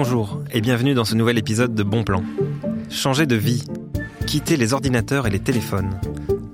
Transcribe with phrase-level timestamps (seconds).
[0.00, 2.22] Bonjour et bienvenue dans ce nouvel épisode de Bon Plan.
[2.88, 3.64] Changer de vie,
[4.28, 5.98] quitter les ordinateurs et les téléphones,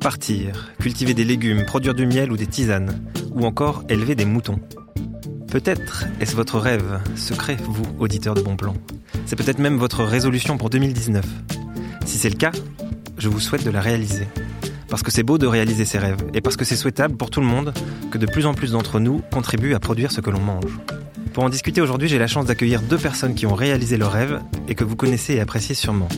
[0.01, 3.05] partir, cultiver des légumes, produire du miel ou des tisanes,
[3.35, 4.61] ou encore élever des moutons.
[5.49, 8.73] Peut-être est-ce votre rêve secret, vous, auditeur de Bon Plan.
[9.27, 11.23] C'est peut-être même votre résolution pour 2019.
[12.07, 12.53] Si c'est le cas,
[13.19, 14.27] je vous souhaite de la réaliser.
[14.89, 17.43] Parce que c'est beau de réaliser ses rêves, et parce que c'est souhaitable pour tout
[17.43, 17.75] le monde
[18.11, 20.79] que de plus en plus d'entre nous contribuent à produire ce que l'on mange.
[21.35, 24.41] Pour en discuter aujourd'hui, j'ai la chance d'accueillir deux personnes qui ont réalisé leurs rêves
[24.69, 26.09] et que vous connaissez et appréciez sûrement.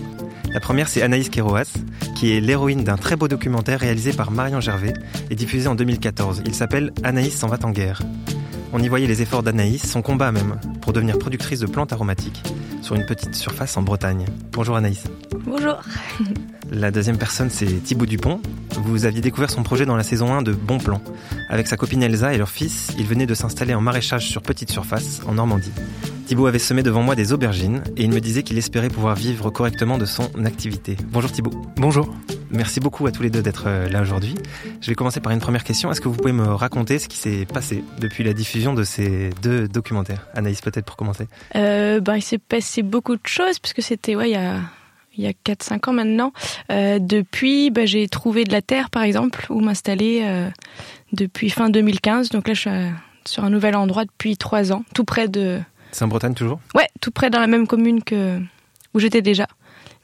[0.52, 1.72] La première, c'est Anaïs Keroas,
[2.14, 4.92] qui est l'héroïne d'un très beau documentaire réalisé par Marion Gervais
[5.30, 6.42] et diffusé en 2014.
[6.44, 8.02] Il s'appelle Anaïs s'en va en guerre.
[8.78, 12.42] On y voyait les efforts d'Anaïs, son combat même, pour devenir productrice de plantes aromatiques
[12.82, 14.26] sur une petite surface en Bretagne.
[14.52, 15.04] Bonjour Anaïs.
[15.46, 15.80] Bonjour.
[16.70, 18.38] La deuxième personne, c'est Thibaut Dupont.
[18.72, 21.00] Vous aviez découvert son projet dans la saison 1 de Bon Plan.
[21.48, 24.70] Avec sa copine Elsa et leur fils, ils venaient de s'installer en maraîchage sur petite
[24.70, 25.72] surface, en Normandie.
[26.26, 29.50] Thibaut avait semé devant moi des aubergines et il me disait qu'il espérait pouvoir vivre
[29.50, 30.96] correctement de son activité.
[31.06, 31.52] Bonjour Thibaut.
[31.76, 32.12] Bonjour.
[32.50, 34.34] Merci beaucoup à tous les deux d'être euh, là aujourd'hui.
[34.80, 35.90] Je vais commencer par une première question.
[35.90, 39.30] Est-ce que vous pouvez me raconter ce qui s'est passé depuis la diffusion de ces
[39.42, 40.26] deux documentaires?
[40.34, 41.28] Anaïs, peut-être pour commencer.
[41.54, 44.60] Euh, ben, il s'est passé beaucoup de choses puisque c'était ouais, il y a
[45.18, 46.32] il y a 4-5 ans maintenant.
[46.70, 50.50] Euh, depuis, bah, j'ai trouvé de la terre, par exemple, où m'installer euh,
[51.14, 52.28] depuis fin 2015.
[52.28, 52.90] Donc là, je suis à-
[53.26, 55.58] sur un nouvel endroit depuis 3 ans, tout près de...
[55.96, 58.38] C'est en Bretagne toujours Ouais, tout près dans la même commune que
[58.92, 59.46] où j'étais déjà.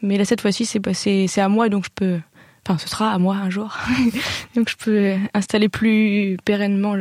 [0.00, 0.92] Mais là, cette fois-ci, c'est bah,
[1.36, 2.18] à moi, donc je peux...
[2.66, 3.76] Enfin, ce sera à moi un jour.
[4.56, 6.94] donc je peux installer plus pérennement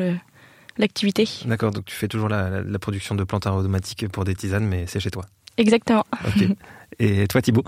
[0.77, 1.29] l'activité.
[1.45, 4.65] D'accord, donc tu fais toujours la, la- la production de plantes aromatiques pour des tisanes,
[4.67, 5.25] mais c'est chez toi.
[5.57, 6.05] Exactement.
[6.27, 6.47] Ok.
[7.01, 7.63] Et toi Thibaut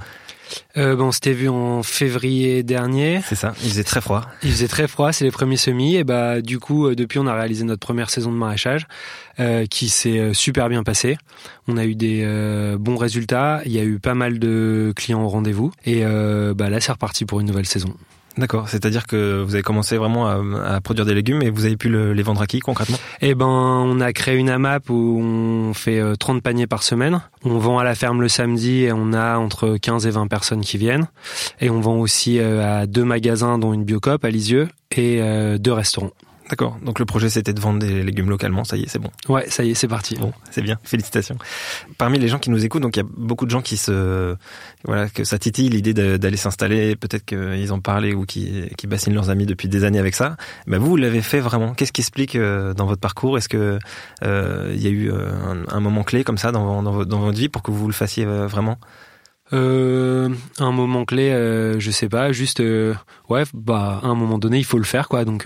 [0.78, 3.22] Euh, bon, on s'était vu en février dernier.
[3.28, 4.22] C'est ça, il faisait très froid.
[4.44, 5.96] Il faisait très froid, c'est les premiers semis.
[5.96, 8.86] Et bah, du coup, euh, depuis, on a réalisé notre première saison de maraîchage,
[9.40, 11.18] euh, qui s'est euh, super bien passée.
[11.68, 13.62] On a eu des euh, bons résultats.
[13.66, 15.72] Il y a eu pas mal de clients au rendez-vous.
[15.84, 17.96] Et bah, là, c'est reparti pour une nouvelle saison.
[18.38, 21.90] D'accord, c'est-à-dire que vous avez commencé vraiment à, produire des légumes et vous avez pu
[21.90, 22.98] le- les vendre à qui concrètement?
[23.22, 27.22] Et ben, on a créé une AMAP où on fait euh, 30 paniers par semaine.
[27.46, 30.62] On vend à la ferme le samedi et on a entre 15 et 20 personnes
[30.62, 31.08] qui viennent.
[31.62, 35.60] Et on vend aussi euh, à deux magasins, dont une Biocop à Lisieux et euh,
[35.60, 36.12] deux restaurants.
[36.54, 39.10] D'accord, donc le projet c'était de vendre des légumes localement, ça y est, c'est bon.
[39.28, 40.18] Ouais, ça y est, c'est parti.
[40.18, 41.36] Bon, c'est bien, félicitations.
[41.98, 44.36] Parmi les gens qui nous écoutent, donc il y a beaucoup de gens qui se,
[44.84, 49.16] voilà, que ça titille l'idée d'aller s'installer, peut-être qu'ils en parlaient ou qui, qui bassinent
[49.16, 50.38] leurs amis depuis des années avec ça.
[50.68, 51.74] Mais vous, vous l'avez fait vraiment.
[51.74, 53.36] Qu'est-ce qui explique euh, dans votre parcours?
[53.40, 53.80] Est-ce que
[54.24, 55.32] euh, il y a eu euh,
[55.72, 57.88] un, un moment clé comme ça dans, dans, vo- dans votre vie pour que vous
[57.88, 58.78] le fassiez vraiment?
[59.52, 62.96] Euh, un moment clé, euh, je sais pas, juste euh,
[63.30, 65.26] ouais, bah à un moment donné, il faut le faire quoi.
[65.26, 65.46] Donc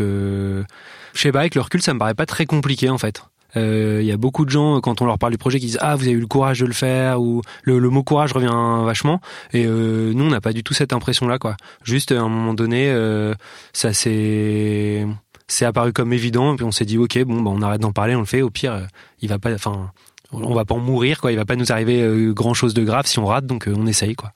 [1.18, 3.24] je sais pas, avec le recul, ça me paraît pas très compliqué en fait.
[3.56, 5.80] Euh, Il y a beaucoup de gens quand on leur parle du projet qui disent
[5.82, 8.52] ah vous avez eu le courage de le faire ou le, mot courage revient
[8.86, 9.22] vachement
[9.54, 11.56] et euh, nous on n'a pas du tout cette impression là quoi.
[11.84, 13.34] Juste à un moment donné, euh,
[13.74, 15.08] ça s'est
[15.48, 17.94] c'est apparu comme évident et puis on s'est dit ok bon bah on arrête d'en
[17.94, 18.42] parler, on le fait.
[18.42, 18.86] Au pire, euh,
[19.22, 19.92] il va pas, enfin
[20.32, 21.32] on va pas en mourir quoi.
[21.32, 23.74] Il va pas nous arriver euh, grand chose de grave si on rate donc euh,
[23.76, 24.34] on essaye quoi.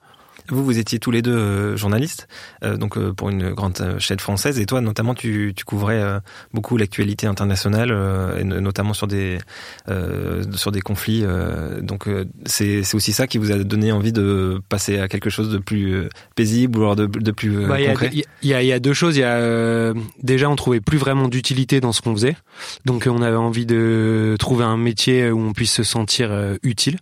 [0.50, 2.28] Vous, vous étiez tous les deux euh, journalistes,
[2.64, 6.02] euh, donc euh, pour une grande euh, chaîne française, et toi, notamment, tu, tu couvrais
[6.54, 7.92] beaucoup l'actualité internationale,
[8.40, 9.38] et no- notamment sur des
[10.56, 11.24] sur des conflits.
[11.82, 12.08] donc,
[12.46, 15.58] c'est c'est aussi ça qui vous a donné envie de passer à quelque chose de
[15.58, 18.10] plus paisible ou alors de, de plus Bah, il y, a, concret?
[18.14, 19.18] il y y a deux choses.
[19.18, 19.94] Il y a
[20.24, 22.36] déjà on trouvait plus vraiment d'utilité dans ce qu'on faisait,
[22.86, 26.32] donc on avait envie de trouver un métier où on puisse se sentir
[26.64, 26.98] utile.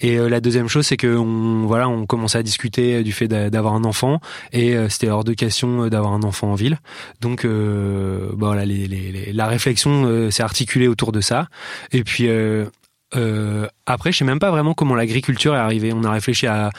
[0.00, 3.50] Et la deuxième chose, c'est que on voilà, on commençait à discuter du fait d'a-
[3.50, 4.20] d'avoir un enfant
[4.52, 6.78] et euh, c'était hors de question euh, d'avoir un enfant en ville.
[7.20, 11.48] Donc euh, bah, voilà, la réflexion euh, s'est articulée autour de ça.
[11.92, 12.66] Et puis euh,
[13.14, 15.92] euh, après, je sais même pas vraiment comment l'agriculture est arrivée.
[15.92, 16.70] On a réfléchi à,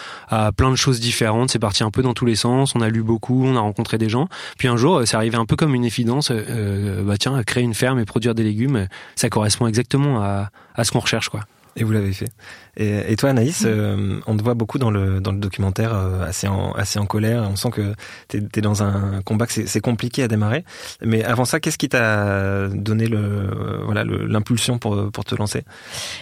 [0.57, 1.51] plein de choses différentes.
[1.51, 2.73] C'est parti un peu dans tous les sens.
[2.75, 4.27] On a lu beaucoup, on a rencontré des gens.
[4.57, 6.31] Puis un jour, euh, c'est arrivé un peu comme une évidence.
[6.31, 10.83] Euh, bah tiens, créer une ferme et produire des légumes, ça correspond exactement à, à
[10.83, 11.41] ce qu'on recherche, quoi.
[11.75, 12.29] Et vous l'avez fait.
[12.77, 16.23] Et, et toi, Anaïs, euh, on te voit beaucoup dans le, dans le documentaire, euh,
[16.23, 17.47] assez, en, assez en colère.
[17.51, 17.93] On sent que
[18.29, 20.63] tu es, dans un combat que c'est compliqué à démarrer.
[21.01, 25.63] Mais avant ça, qu'est-ce qui t'a donné le, euh, voilà, l'impulsion pour, pour te lancer?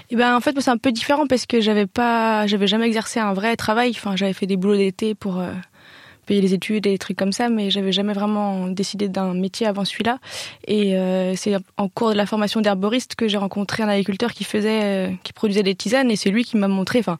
[0.09, 3.19] Et ben en fait c'est un peu différent parce que j'avais pas j'avais jamais exercé
[3.19, 3.91] un vrai travail.
[3.95, 5.51] Enfin j'avais fait des boulots d'été pour euh,
[6.39, 9.83] les études et des trucs comme ça, mais j'avais jamais vraiment décidé d'un métier avant
[9.83, 10.19] celui-là.
[10.67, 14.43] Et euh, c'est en cours de la formation d'herboriste que j'ai rencontré un agriculteur qui
[14.43, 16.99] faisait euh, qui produisait des tisanes et c'est lui qui m'a montré.
[16.99, 17.17] Enfin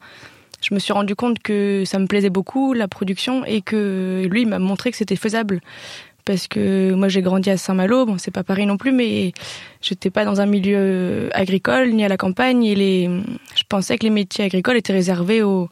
[0.62, 4.46] je me suis rendu compte que ça me plaisait beaucoup la production et que lui
[4.46, 5.60] m'a montré que c'était faisable
[6.24, 9.32] parce que moi j'ai grandi à Saint-Malo, bon c'est pas Paris non plus, mais
[9.80, 13.10] j'étais pas dans un milieu agricole ni à la campagne et les,
[13.56, 15.68] je pensais que les métiers agricoles étaient réservés aux,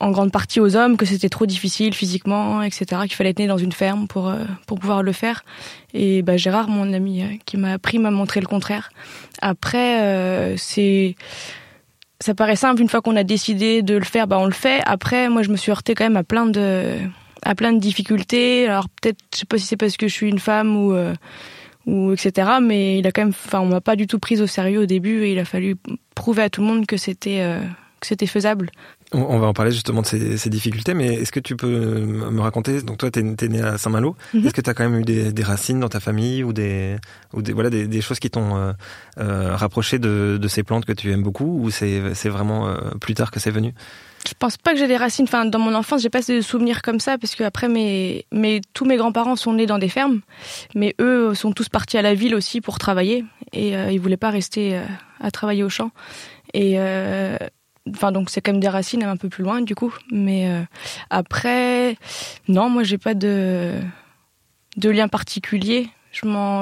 [0.00, 3.46] en grande partie aux hommes, que c'était trop difficile physiquement, etc., qu'il fallait être né
[3.46, 5.44] dans une ferme pour euh, pour pouvoir le faire.
[5.92, 8.90] Et bah, Gérard, mon ami euh, qui m'a appris, m'a montré le contraire.
[9.42, 11.16] Après, euh, c'est
[12.20, 14.82] ça paraît simple une fois qu'on a décidé de le faire, bah on le fait.
[14.86, 16.96] Après, moi je me suis heurtée quand même à plein de
[17.42, 18.68] à plein de difficultés.
[18.68, 20.96] Alors peut-être, je sais pas si c'est parce que je suis une femme ou
[21.86, 22.58] ou etc.
[22.60, 24.86] Mais il a quand même, enfin, on m'a pas du tout prise au sérieux au
[24.86, 25.76] début et il a fallu
[26.16, 27.56] prouver à tout le monde que c'était
[28.00, 28.70] que c'était faisable.
[29.12, 32.82] On va en parler justement de ces, difficultés, mais est-ce que tu peux me raconter
[32.82, 34.16] Donc toi, tu es, né à Saint-Malo.
[34.34, 34.46] Mhm.
[34.46, 36.96] Est-ce que tu as quand même eu des, racines dans ta famille ou des,
[37.32, 38.72] ou des voilà des, choses qui t'ont euh,
[39.18, 43.30] euh, rapproché de, ces plantes que tu aimes beaucoup, ou c'est vraiment euh, plus tard
[43.30, 43.72] que c'est venu?
[44.26, 45.24] Je pense pas que j'ai des racines.
[45.24, 48.60] Enfin, dans mon enfance, j'ai pas de souvenirs comme ça parce que après mes, mes
[48.74, 50.20] tous mes grands-parents sont nés dans des fermes,
[50.74, 54.30] mais eux sont tous partis à la ville aussi pour travailler et ils voulaient pas
[54.30, 54.78] rester
[55.20, 55.92] à travailler au champ.
[56.52, 56.78] Et
[58.12, 59.94] Donc c'est quand même des racines un peu plus loin du coup.
[60.10, 60.62] Mais euh,
[61.10, 61.96] après,
[62.48, 63.74] non, moi j'ai pas de,
[64.76, 65.88] de lien particulier.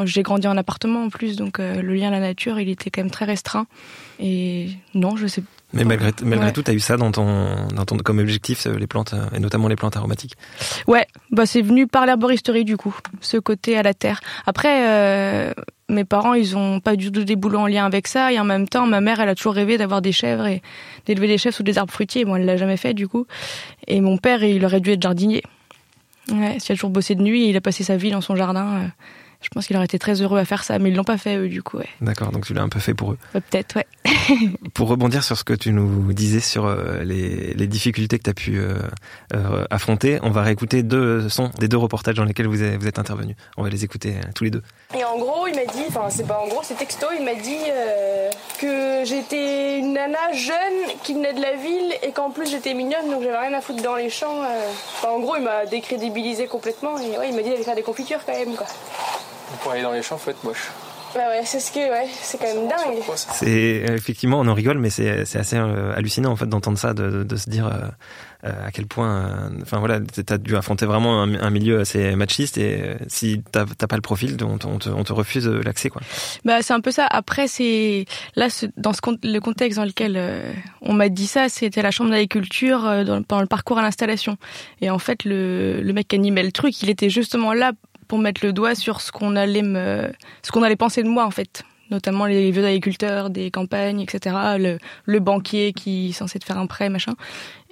[0.05, 2.91] J'ai grandi en appartement en plus, donc euh, le lien à la nature, il était
[2.91, 3.67] quand même très restreint.
[4.21, 5.43] Et non, je sais
[5.73, 8.79] mais malgré, malgré tout, tu as eu ça dans ton, dans ton, comme objectif, euh,
[8.79, 10.35] les plantes, et notamment les plantes aromatiques
[10.87, 14.21] Ouais, bah c'est venu par l'herboristerie du coup, ce côté à la terre.
[14.47, 15.55] Après,
[15.89, 18.33] mes parents, ils ont pas du tout des boulots en lien avec ça.
[18.33, 20.63] Et en même temps, ma mère, elle a toujours rêvé d'avoir des chèvres et
[21.07, 22.25] d'élever des chèvres sous des arbres fruitiers.
[22.25, 23.27] Bon, elle l'a jamais fait, du coup.
[23.87, 25.43] Et mon père, il aurait dû être jardinier.
[26.33, 28.67] Ouais, s'il a toujours bossé de nuit, il a passé sa vie dans son jardin.
[28.67, 28.87] Euh,
[29.47, 31.37] je pense qu'il aurait été très heureux à faire ça, mais ils l'ont pas fait
[31.37, 31.77] eux, du coup.
[31.77, 31.89] Ouais.
[32.01, 33.19] D'accord, donc tu l'as un peu fait pour eux.
[33.33, 33.87] Peut-être, ouais.
[34.75, 38.31] pour rebondir sur ce que tu nous disais sur euh, les, les, difficultés que tu
[38.31, 38.75] as pu euh,
[39.35, 42.89] euh, affronter, on va réécouter deux sons des deux reportages dans lesquels vous êtes, vous
[42.89, 43.37] êtes intervenus.
[43.57, 44.63] On va les écouter tous les deux.
[44.99, 47.35] Et en gros, il m'a dit, enfin c'est pas en gros, c'est texto, il m'a
[47.35, 47.57] dit
[48.61, 53.09] que j'étais une nana jeune qui venait de la ville et qu'en plus j'étais mignonne,
[53.13, 54.43] donc j'avais rien à foutre dans les champs.
[54.97, 57.83] Enfin, en gros, il m'a décrédibilisé complètement et ouais, il m'a dit d'aller faire des
[57.83, 58.67] confitures quand même, quoi.
[59.63, 60.71] Pour aller dans les champs, faut être moche.
[61.17, 63.03] Bah ouais, c'est ce que, ouais, c'est quand même dingue.
[63.33, 67.23] C'est effectivement, on en rigole, mais c'est assez euh, hallucinant en fait d'entendre ça, de,
[67.23, 67.89] de, se dire euh,
[68.45, 72.97] euh, à quel point, enfin voilà, t'as dû affronter vraiment un, milieu assez machiste et
[73.09, 76.03] si t'as pas le profil, on, on, te, on te, refuse l'accès quoi.
[76.45, 77.07] Bah c'est un peu ça.
[77.07, 78.05] Après c'est
[78.35, 80.21] là dans ce le contexte dans lequel
[80.83, 82.83] on m'a dit ça, c'était la chambre d'agriculture
[83.27, 84.37] pendant le parcours à l'installation.
[84.83, 87.73] Et en fait le, le mec qui animait le truc, il était justement là
[88.09, 90.11] pour mettre le doigt sur ce qu'on allait me,
[90.43, 94.37] ce qu'on allait penser de moi en fait, notamment les vieux agriculteurs des campagnes, etc.
[94.59, 97.15] Le, le banquier qui est censé te faire un prêt, machin.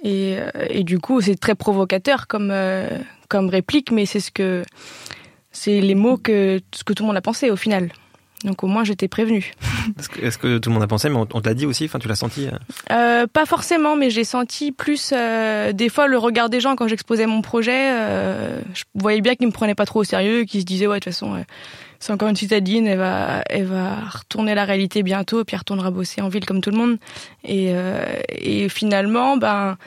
[0.03, 2.87] Et, euh, et du coup, c'est très provocateur comme euh,
[3.29, 4.63] comme réplique, mais c'est ce que
[5.51, 7.91] c'est les mots que ce que tout le monde a pensé au final.
[8.45, 9.53] Donc au moins j'étais prévenue.
[10.21, 12.07] Est-ce que, tout le monde a pensé, mais on, te l'a dit aussi, enfin tu
[12.07, 12.51] l'as senti euh
[12.91, 16.87] euh, Pas forcément, mais j'ai senti plus euh, des fois le regard des gens quand
[16.87, 17.89] j'exposais mon projet.
[18.73, 21.03] je voyais bien qu'ils me prenaient pas trop au sérieux, qu'ils se disaient ouais de
[21.03, 21.43] toute façon
[21.99, 25.59] c'est encore une citadine, elle va, elle va retourner à la réalité bientôt, puis elle
[25.59, 26.97] retournera bosser en ville comme tout le monde.
[27.43, 27.73] Et,
[28.29, 29.77] et finalement, ben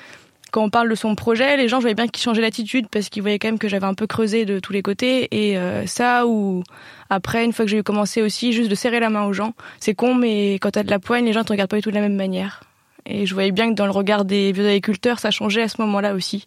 [0.51, 3.09] quand on parle de son projet, les gens, je voyais bien qu'ils changeaient l'attitude parce
[3.09, 5.29] qu'ils voyaient quand même que j'avais un peu creusé de tous les côtés.
[5.31, 6.63] Et ça, ou
[7.11, 9.55] après, une fois que j'ai commencé aussi, juste de serrer la main aux gens.
[9.81, 11.91] C'est con, mais quand t'as de la poigne, les gens te regardent pas du tout
[11.91, 12.63] de la même manière.
[13.07, 15.81] Et je voyais bien que dans le regard des vieux agriculteurs, ça changeait à ce
[15.81, 16.45] moment-là aussi.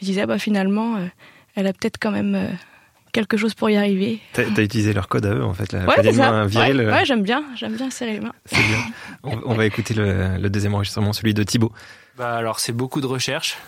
[0.00, 1.06] Je disais, ah bah finalement, euh,
[1.54, 2.48] elle a peut-être quand même euh,
[3.12, 4.20] quelque chose pour y arriver.
[4.32, 6.80] T'as as utilisé leur code à eux, en fait, la ouais, viril.
[6.80, 8.32] Ouais, j'aime bien, j'aime bien serrer les mains.
[8.46, 9.38] C'est bien.
[9.44, 11.72] On, va écouter le, le, deuxième enregistrement, celui de Thibaut.
[12.18, 13.58] Bah alors, c'est beaucoup de recherche.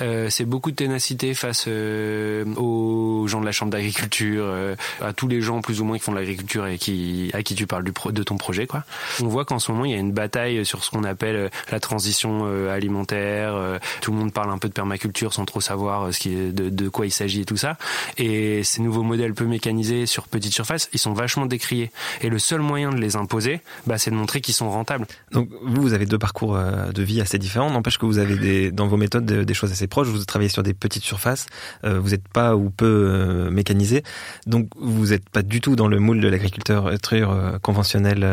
[0.00, 5.12] Euh, c'est beaucoup de ténacité face euh, aux gens de la chambre d'agriculture, euh, à
[5.12, 7.66] tous les gens plus ou moins qui font de l'agriculture et qui à qui tu
[7.66, 8.84] parles du de ton projet quoi.
[9.22, 11.80] On voit qu'en ce moment il y a une bataille sur ce qu'on appelle la
[11.80, 13.78] transition alimentaire.
[14.00, 16.88] tout le monde parle un peu de permaculture sans trop savoir ce qui de, de
[16.88, 17.76] quoi il s'agit et tout ça.
[18.18, 21.90] Et ces nouveaux modèles peu mécanisés sur petite surface, ils sont vachement décriés.
[22.20, 25.06] Et le seul moyen de les imposer, bah, c'est de montrer qu'ils sont rentables.
[25.32, 27.70] Donc vous, vous avez deux parcours de vie assez différents.
[27.70, 30.62] N'empêche que vous avez des, dans vos méthodes des choses assez proche, vous travaillez sur
[30.62, 31.46] des petites surfaces,
[31.84, 34.02] euh, vous n'êtes pas ou peu euh, mécanisé,
[34.46, 38.26] donc vous n'êtes pas du tout dans le moule de l'agriculteur euh, conventionnelle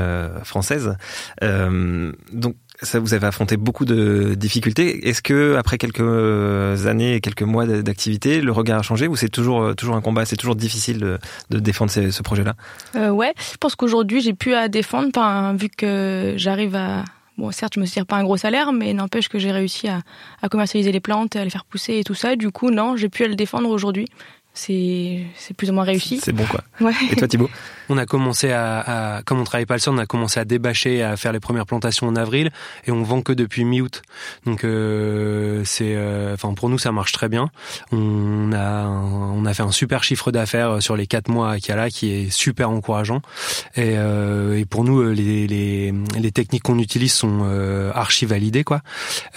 [0.43, 0.95] française.
[1.41, 5.07] donc ça, vous avez affronté beaucoup de difficultés.
[5.07, 9.75] Est-ce que après quelques années, quelques mois d'activité, le regard a changé ou c'est toujours
[9.75, 11.19] toujours un combat, c'est toujours difficile
[11.49, 12.55] de, défendre ce, projet-là?
[12.95, 15.11] Euh, Ouais, je pense qu'aujourd'hui j'ai pu à défendre,
[15.55, 17.03] vu que j'arrive à
[17.37, 20.01] Bon, certes, je me tire pas un gros salaire, mais n'empêche que j'ai réussi à,
[20.49, 22.35] commercialiser les plantes, à les faire pousser et tout ça.
[22.35, 24.07] Du coup, non, j'ai pu le défendre aujourd'hui.
[24.53, 26.19] C'est c'est plus ou moins réussi.
[26.23, 26.61] C'est bon quoi.
[26.79, 26.93] Ouais.
[27.11, 27.49] Et toi Thibaut
[27.89, 30.45] On a commencé à, à comme on travaille pas le sol, on a commencé à
[30.45, 32.51] débâcher, à faire les premières plantations en avril,
[32.85, 34.01] et on vend que depuis mi-août.
[34.45, 37.49] Donc euh, c'est, euh, enfin pour nous ça marche très bien.
[37.91, 41.71] On a on a fait un super chiffre d'affaires sur les quatre mois qu'il y
[41.71, 43.21] a là, qui est super encourageant.
[43.75, 48.63] Et, euh, et pour nous les, les, les techniques qu'on utilise sont euh, archi validées
[48.63, 48.81] quoi.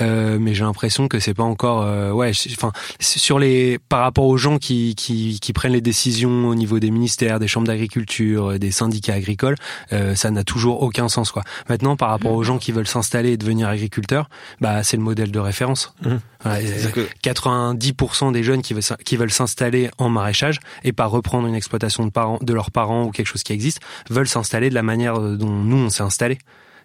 [0.01, 4.27] Euh, mais j'ai l'impression que c'est pas encore, euh, ouais, enfin sur les par rapport
[4.27, 7.67] aux gens qui, qui qui, qui prennent les décisions au niveau des ministères, des chambres
[7.69, 9.55] d'agriculture, euh, des syndicats agricoles,
[9.93, 11.43] euh, ça n'a toujours aucun sens quoi.
[11.69, 14.29] Maintenant, par rapport aux gens qui veulent s'installer et devenir agriculteurs,
[14.61, 15.95] bah c'est le modèle de référence.
[16.03, 16.15] Mmh.
[16.43, 20.93] Voilà, C'est-à-dire que- 90% des jeunes qui veulent, s'in- qui veulent s'installer en maraîchage et
[20.93, 24.29] pas reprendre une exploitation de, parents, de leurs parents ou quelque chose qui existe, veulent
[24.29, 26.39] s'installer de la manière euh, dont nous on s'est installé.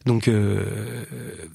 [0.05, 0.63] Donc euh,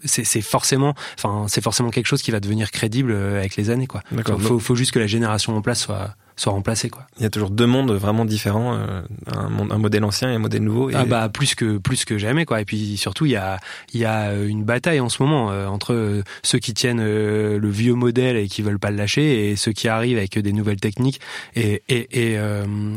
[0.05, 3.89] c'est forcément, enfin c'est forcément quelque chose qui va devenir crédible euh, avec les années
[3.89, 4.03] quoi.
[4.39, 7.07] Faut, faut juste que la génération en place soit soit remplacée quoi.
[7.19, 10.35] Il y a toujours deux mondes vraiment différents, euh, un, monde- un modèle ancien et
[10.35, 10.91] un modèle nouveau.
[10.91, 10.95] Et...
[10.95, 12.61] Ah bah plus que plus que jamais quoi.
[12.61, 13.59] Et puis surtout il y a
[13.95, 17.59] il y a euh, une bataille en ce moment euh, entre ceux qui tiennent euh,
[17.59, 20.53] le vieux modèle et qui veulent pas le lâcher et ceux qui arrivent avec des
[20.53, 21.21] nouvelles techniques
[21.55, 22.39] et et et,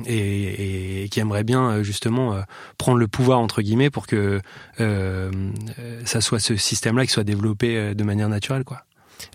[0.05, 2.35] et, et qui aimeraient bien justement
[2.77, 4.41] prendre le pouvoir entre guillemets pour que
[4.77, 8.83] ça soit ce système là qui soit développé de manière naturelle quoi.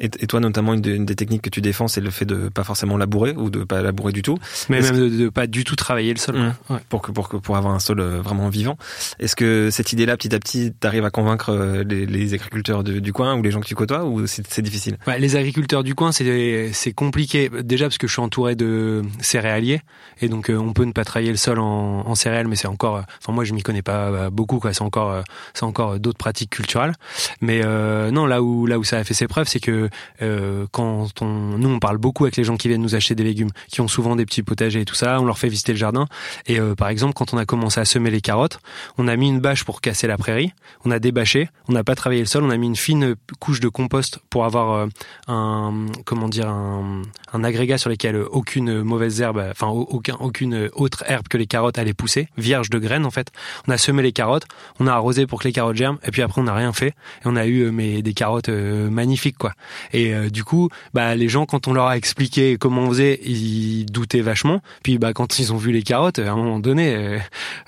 [0.00, 2.24] Et, et toi, notamment, une, des- une des techniques que tu défends, c'est le fait
[2.24, 4.38] de pas forcément labourer ou de pas labourer du tout,
[4.68, 6.36] Mais même de, de pas du tout travailler le sol.
[6.36, 6.54] Mmh.
[6.72, 6.80] Ouais.
[6.88, 8.76] pour que pour que pour avoir un sol euh, vraiment vivant.
[9.18, 12.98] Est-ce que cette idée-là, petit à petit, t'arrives à convaincre euh, les, les agriculteurs de-
[12.98, 14.96] du coin ou les gens que tu côtoies, ou c'est difficile?
[15.06, 17.50] Ouais, les agriculteurs du coin, c'est c'est compliqué.
[17.62, 19.80] Déjà parce que je suis entouré de céréaliers
[20.20, 22.68] et donc euh, on peut ne pas travailler le sol en, en céréales, mais c'est
[22.68, 23.02] encore.
[23.20, 24.72] Enfin moi je m'y connais pas beaucoup quoi.
[24.72, 25.22] C'est encore
[25.54, 26.94] c'est encore d'autres pratiques culturelles.
[27.40, 29.74] Mais euh, non là où là où ça a fait ses preuves, c'est que
[30.23, 33.25] euh, quand on nous on parle beaucoup avec les gens qui viennent nous acheter des
[33.25, 35.78] légumes, qui ont souvent des petits potagers et tout ça, on leur fait visiter le
[35.78, 36.07] jardin.
[36.47, 38.59] Et euh, par exemple quand on a commencé à semer les carottes,
[38.99, 40.52] on a mis une bâche pour casser la prairie,
[40.85, 43.61] on a débâché, on n'a pas travaillé le sol, on a mis une fine couche
[43.61, 44.87] de compost pour avoir euh,
[45.28, 47.02] un comment dire un,
[47.33, 51.47] un agrégat sur lequel aucune mauvaise herbe, enfin au- aucun, aucune autre herbe que les
[51.47, 53.31] carottes allait pousser, vierge de graines en fait.
[53.69, 54.47] On a semé les carottes,
[54.81, 56.88] on a arrosé pour que les carottes germent, et puis après on n'a rien fait
[56.88, 59.52] et on a eu euh, mais des carottes euh, magnifiques quoi.
[59.92, 63.21] Et euh, du coup, bah les gens quand on leur a expliqué comment on faisait,
[63.25, 64.61] ils doutaient vachement.
[64.83, 67.18] Puis bah quand ils ont vu les carottes, à un moment donné, euh,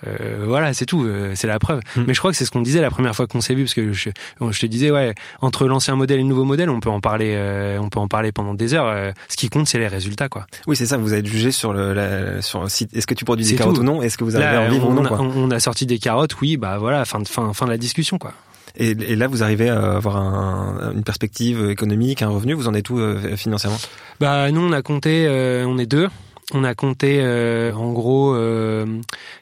[0.07, 1.81] euh, voilà c'est tout, euh, c'est la preuve.
[1.97, 2.03] Mm.
[2.07, 3.75] Mais je crois que c'est ce qu'on disait la première fois qu'on s'est vu parce
[3.75, 4.11] que je,
[4.41, 7.33] je te disais ouais entre l'ancien modèle et le nouveau modèle, on peut en parler,
[7.37, 8.87] euh, on peut en parler pendant des heures.
[8.87, 10.47] euh, ce qui compte, c'est les résultats, quoi.
[10.67, 10.97] Oui, c'est ça.
[10.97, 12.95] Vous êtes jugé sur le la, sur site.
[12.97, 13.81] Est-ce que tu produis des carottes tout.
[13.81, 14.03] ou non?
[14.03, 15.21] Est-ce que vous arrivez à Là, en vivre on, ou non a, quoi?
[15.21, 18.19] on a sorti des carottes, oui, bah voilà, fin de fin, fin de la discussion,
[18.19, 18.33] quoi.
[18.79, 22.55] Et, là, vous arrivez à avoir un- une perspective économique, un revenu.
[22.55, 23.79] Vous en êtes où euh, financièrement?
[24.21, 26.09] Bah nous, on a compté, euh, on est deux.
[26.55, 28.37] On a compté euh, en gros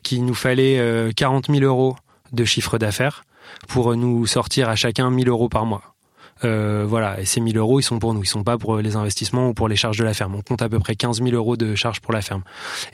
[0.02, 1.96] qu'il nous fallait euh, 40 000 euros
[2.32, 3.24] de chiffre d'affaires
[3.68, 5.82] pour nous sortir à chacun 1000 euros par mois.
[6.42, 9.48] Voilà, et ces 1000 euros, ils sont pour nous, ils sont pas pour les investissements
[9.48, 10.34] ou pour les charges de la ferme.
[10.34, 12.42] On compte à peu près 15 000 euros de charges pour la ferme.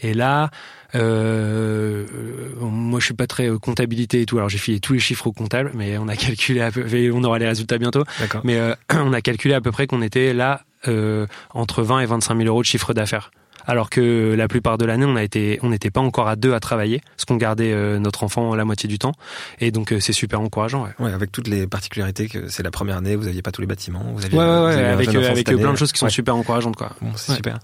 [0.03, 0.51] Et là,
[0.95, 4.93] euh, euh, moi je suis pas très euh, comptabilité et tout, alors j'ai filé tous
[4.93, 8.05] les chiffres au comptable, mais on a calculé, à peu, on aura les résultats bientôt.
[8.19, 8.43] D'accord.
[8.45, 12.07] Mais euh, on a calculé à peu près qu'on était là euh, entre 20 et
[12.07, 13.31] 25 000 euros de chiffre d'affaires.
[13.67, 16.53] Alors que la plupart de l'année, on a été, on n'était pas encore à deux
[16.55, 19.13] à travailler, parce qu'on gardait euh, notre enfant la moitié du temps,
[19.61, 20.85] et donc euh, c'est super encourageant.
[20.85, 23.61] Ouais, Ouais, avec toutes les particularités que c'est la première année, vous aviez pas tous
[23.61, 25.73] les bâtiments, vous aviez, ouais, ouais, vous ouais, aviez avec euh, avec euh, plein année.
[25.73, 26.11] de choses qui sont Ouais.
[26.11, 26.91] super encourageantes, quoi.
[27.01, 27.37] Bon, c'est Ouais.
[27.37, 27.59] super.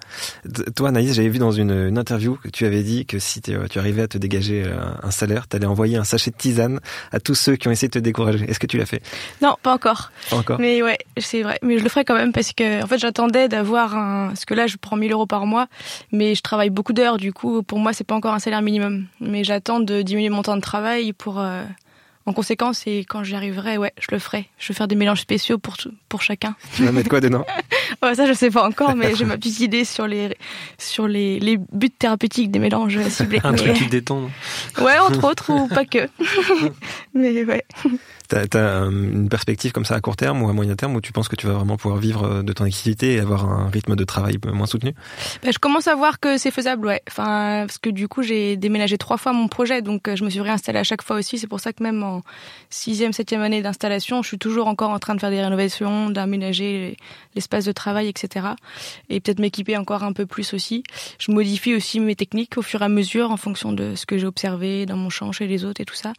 [0.77, 3.53] Toi, Anaïs, j'avais vu dans une, une interview que tu avais dit que si tu,
[3.71, 6.81] tu arrivais à te dégager euh, un salaire, tu allais envoyer un sachet de tisane
[7.13, 8.45] à tous ceux qui ont essayé de te décourager.
[8.49, 9.03] Est-ce que tu l'as fait?
[9.43, 10.11] Non, pas encore.
[10.31, 10.61] Pas encore?
[10.61, 11.59] Mais ouais, c'est vrai.
[11.63, 14.29] Mais je le ferai quand même parce que, en fait, j'attendais d'avoir un.
[14.29, 15.67] Parce que là, je prends 1000 euros par mois,
[16.13, 17.17] mais je travaille beaucoup d'heures.
[17.19, 19.07] Du coup, pour moi, c'est pas encore un salaire minimum.
[19.21, 21.39] Mais j'attends de diminuer mon temps de travail pour.
[21.41, 21.65] euh,
[22.29, 24.49] En conséquence, et quand j'y arriverai, ouais, je le ferai.
[24.59, 26.57] Je vais faire des mélanges spéciaux pour tout- pour chacun.
[26.75, 27.47] Tu vas mettre quoi dedans
[28.03, 30.37] Ouais, ça, je sais pas encore, mais j'ai ma petite idée sur les
[30.77, 33.39] sur les, les buts thérapeutiques des mélanges ciblés.
[33.45, 34.23] Un Mais- truc qui détend.
[34.81, 36.09] Ouais, entre autres, ou pas que.
[37.15, 37.65] mais ouais.
[38.29, 41.13] T'as as une perspective comme ça à court terme ou à moyen terme où tu
[41.13, 43.97] penses que tu vas vraiment pouvoir vivre euh, de ton activité et avoir un rythme
[43.97, 44.95] de travail moins soutenu?
[45.43, 47.03] Bah, je commence à voir que c'est faisable, ouais.
[47.09, 50.31] Enfin, parce que du coup, j'ai déménagé trois fois mon projet, donc euh, je me
[50.31, 51.39] suis réinstallée à chaque fois aussi.
[51.39, 52.23] C'est pour ça que même en
[52.71, 56.97] sixième, septième année d'installation, je suis toujours encore en train de faire des rénovations, d'aménager
[57.35, 58.47] l'espace de travail, etc.
[59.09, 60.83] Et peut-être m'équiper encore un peu plus aussi.
[61.19, 64.19] Je modifie aussi mes techniques au fur et à mesure en fonction de ce que
[64.19, 66.13] j'ai observé dans mon champ chez les autres et tout ça.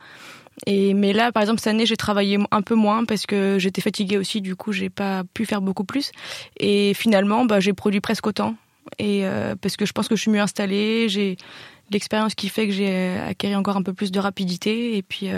[0.66, 3.82] Et mais là, par exemple, cette année, j'ai travaillé un peu moins parce que j'étais
[3.82, 4.42] fatiguée aussi.
[4.42, 6.12] Du coup, j'ai pas pu faire beaucoup plus.
[6.60, 8.56] Et finalement, bah, j'ai produit presque autant
[9.00, 9.26] et
[9.62, 11.36] parce que je pense que je suis mieux installée, j'ai
[11.92, 15.30] l'expérience qui fait que j'ai acquis encore un peu plus de rapidité et puis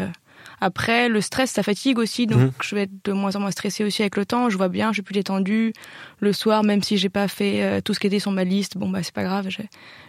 [0.61, 2.51] après, le stress, ça fatigue aussi, donc mhm.
[2.61, 4.49] je vais être de moins en moins stressée aussi avec le temps.
[4.49, 5.73] Je vois bien, je suis plus détendue.
[6.19, 8.77] Le soir, même si j'ai pas fait euh, tout ce qui était sur ma liste,
[8.77, 9.47] bon bah c'est pas grave.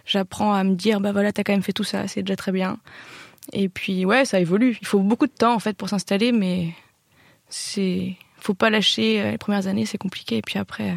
[0.05, 2.51] J'apprends à me dire bah voilà, t'as quand même fait tout ça, c'est déjà très
[2.51, 2.77] bien.
[3.53, 4.77] Et puis ouais, ça évolue.
[4.81, 6.69] Il faut beaucoup de temps en fait pour s'installer, mais
[7.49, 9.21] c'est faut pas lâcher.
[9.21, 10.91] Euh, les premières années, c'est compliqué, et puis après.
[10.91, 10.95] Euh,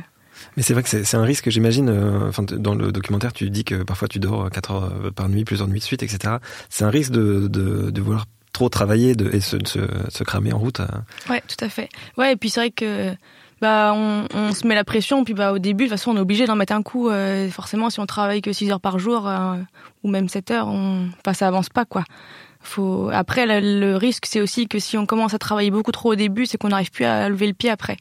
[0.56, 1.88] mais c'est vrai que c'est un risque, j'imagine.
[2.28, 5.68] enfin, dans le documentaire, tu dis que parfois tu dors 4 heures par nuit, plusieurs
[5.68, 6.36] nuits de suite, etc.
[6.68, 10.54] C'est un risque de, de, de vouloir trop travailler de, et se, se, se, cramer
[10.54, 10.80] en route.
[10.80, 10.86] Euh.
[11.28, 11.90] Ouais, tout à fait.
[12.16, 13.14] Ouais, et puis c'est vrai que
[13.64, 16.20] bah on, se met la pression, puis bah au début, de toute façon, on est
[16.20, 17.08] obligé d'en mettre un coup.
[17.08, 19.56] Euh, forcément, si on travaille que 6 heures par jour euh,
[20.02, 22.04] ou même 7 heures, on, enfin, ça avance pas quoi.
[22.60, 23.08] Faut...
[23.10, 26.44] Après, le, risque, c'est aussi que si on commence à travailler beaucoup trop au début,
[26.44, 27.96] c'est qu'on n'arrive plus à lever le pied après.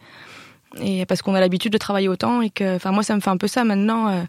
[0.82, 3.29] Et parce qu'on a l'habitude de travailler autant et que, enfin, moi, ça me fait
[3.29, 4.25] un peu ça maintenant.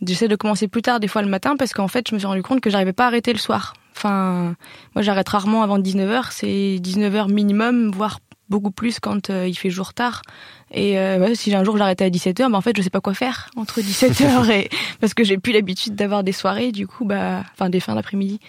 [0.00, 2.26] J'essaie de commencer plus tard des fois le matin parce qu'en fait, je me suis
[2.26, 3.74] rendu compte que j'arrivais pas à arrêter le soir.
[3.96, 4.54] Enfin,
[4.94, 8.18] moi j'arrête rarement avant 19h, c'est 19h minimum, voire
[8.48, 10.22] beaucoup plus quand euh, il fait jour tard.
[10.70, 13.14] Et euh, si un jour j'arrêtais à 17h, bah en fait je sais pas quoi
[13.14, 14.68] faire entre 17h et
[15.00, 18.40] parce que j'ai plus l'habitude d'avoir des soirées du coup bah enfin des fins d'après-midi.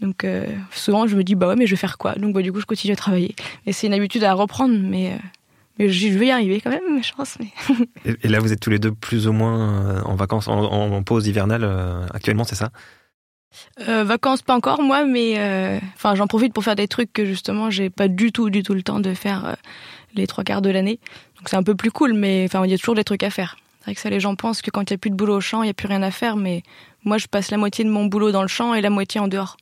[0.00, 2.14] Donc euh, souvent je me dis bah ouais mais je vais faire quoi?
[2.14, 3.34] Donc bah, du coup je continue à travailler.
[3.66, 5.18] Et c'est une habitude à reprendre mais
[5.78, 7.38] mais je vais y arriver quand même, je pense.
[7.40, 8.14] Mais...
[8.22, 11.64] et, là vous êtes tous les deux plus ou moins en vacances en pause hivernale
[12.12, 12.70] actuellement, c'est ça?
[13.88, 17.24] Euh, vacances pas encore moi, mais euh, enfin j'en profite pour faire des trucs que
[17.24, 19.54] justement j'ai pas du tout du tout le temps de faire euh,
[20.14, 20.98] les trois quarts de l'année.
[21.38, 23.30] Donc c'est un peu plus cool, mais enfin il y a toujours des trucs à
[23.30, 23.56] faire.
[23.80, 25.36] C'est vrai que ça les gens pensent que quand il y a plus de boulot
[25.36, 26.62] au champ, il y a plus rien à faire, mais
[27.04, 29.28] moi je passe la moitié de mon boulot dans le champ et la moitié en
[29.28, 29.56] dehors.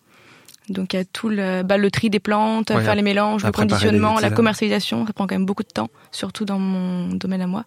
[0.68, 3.50] Donc il y a tout le, bah, le tri des plantes, faire les mélanges, le
[3.50, 7.46] conditionnement, la commercialisation, ça prend quand même beaucoup de temps, surtout dans mon domaine à
[7.46, 7.64] moi.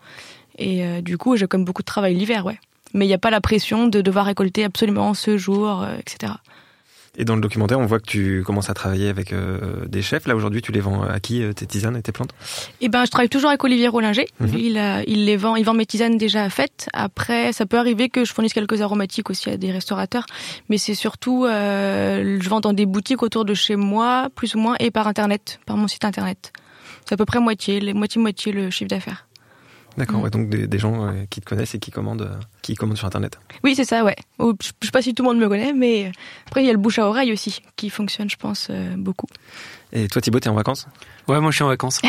[0.58, 2.60] Et du coup j'ai quand même beaucoup de travail l'hiver, ouais
[2.94, 6.34] mais il n'y a pas la pression de devoir récolter absolument ce jour, euh, etc.
[7.16, 10.26] Et dans le documentaire, on voit que tu commences à travailler avec euh, des chefs.
[10.26, 12.34] Là, aujourd'hui, tu les vends à qui, euh, tes tisanes et tes plantes?
[12.82, 14.26] Eh ben, je travaille toujours avec Olivier Rollinger.
[14.40, 14.58] Mhm.
[14.58, 16.90] il, il, les vend, il vend mes tisanes déjà faites.
[16.92, 20.26] Après, ça peut arriver que je fournisse quelques aromatiques aussi à des restaurateurs.
[20.70, 24.76] Mais c'est surtout, je vends dans des boutiques autour de chez moi, plus ou moins,
[24.80, 26.52] et par Internet, par mon site Internet.
[27.06, 29.28] C'est à peu près moitié, moitié-moitié le chiffre d'affaires.
[29.98, 30.30] D'accord, mm.
[30.30, 33.40] donc des, gens euh, qui te connaissent et qui commandent, euh, qui commandent sur Internet.
[33.64, 34.16] Oui, c'est ça, ouais.
[34.40, 36.12] Je sais pas si tout le monde me connaît, mais
[36.48, 39.28] après, il y a le bouche à oreille aussi, qui fonctionne, je pense, euh, beaucoup.
[39.96, 40.88] Et toi, Thibaut, t'es en vacances?
[41.28, 42.02] Ouais, moi je suis en vacances.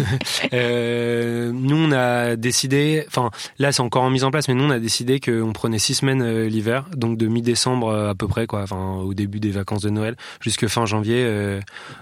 [0.54, 4.64] euh, nous, on a décidé, enfin là c'est encore en mise en place, mais nous
[4.64, 8.28] on a décidé qu'on prenait six semaines euh, l'hiver, donc de mi-décembre euh, à peu
[8.28, 11.60] près, quoi, enfin au début des vacances de Noël jusque fin janvier, euh,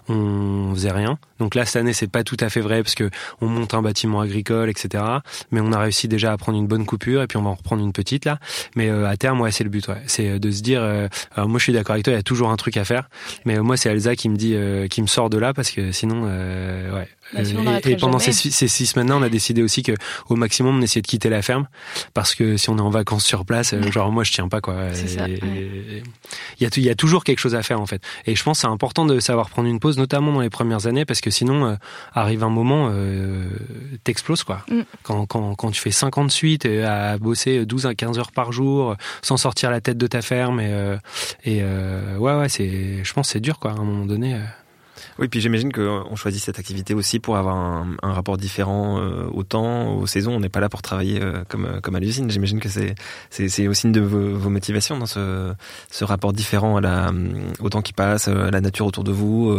[0.09, 1.19] on faisait rien.
[1.41, 3.83] Donc là cette année c'est pas tout à fait vrai parce que on monte un
[3.83, 5.03] bâtiment agricole, etc.
[5.51, 7.55] Mais on a réussi déjà à prendre une bonne coupure et puis on va en
[7.55, 8.39] reprendre une petite là.
[8.77, 10.83] Mais à terme, ouais, c'est le but, ouais, c'est de se dire.
[11.35, 13.09] alors moi je suis d'accord avec toi, il y a toujours un truc à faire,
[13.45, 14.55] mais moi c'est Elsa qui me dit,
[14.89, 17.09] qui me sort de là parce que sinon euh, ouais.
[17.33, 17.43] Bah,
[17.85, 19.93] et, pendant ces, ces, six semaines-là, on a décidé aussi que
[20.29, 21.69] au maximum, on essayait de quitter la ferme
[22.13, 24.61] parce que si on est en vacances sur place, euh, genre moi je tiens pas
[24.61, 24.75] quoi.
[24.93, 26.03] Il
[26.61, 28.03] y, a, il y a toujours quelque chose à faire en fait.
[28.27, 31.05] Et je pense c'est important de savoir prendre une pause, notamment dans les premières années,
[31.05, 31.75] parce que sinon euh,
[32.15, 32.93] arrive un moment,
[34.03, 34.65] t'exploses quoi.
[34.69, 34.81] Mm.
[35.05, 38.97] Quand, quand, quand tu fais 50 suites à bosser 12 à 15 heures par jour,
[39.23, 40.97] sans sortir la tête de ta ferme et,
[41.45, 44.37] et ouais ouais c'est, je pense c'est dur quoi à un moment donné.
[45.21, 49.43] Oui, puis j'imagine qu'on choisit cette activité aussi pour avoir un, rapport différent euh, au
[49.43, 50.33] temps, aux saisons.
[50.33, 52.31] On n'est pas là pour travailler euh, comme, euh, comme à l'usine.
[52.31, 52.95] J'imagine que c'est,
[53.29, 55.53] c'est, aussi une de vos, motivations dans ce,
[55.91, 57.13] ce rapport différent à la,
[57.61, 59.55] au temps qui passe, à la nature autour de vous,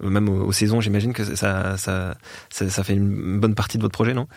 [0.00, 0.80] même aux, saisons.
[0.80, 2.14] J'imagine que ça, ça,
[2.50, 4.28] ça fait une bonne partie de votre projet, non?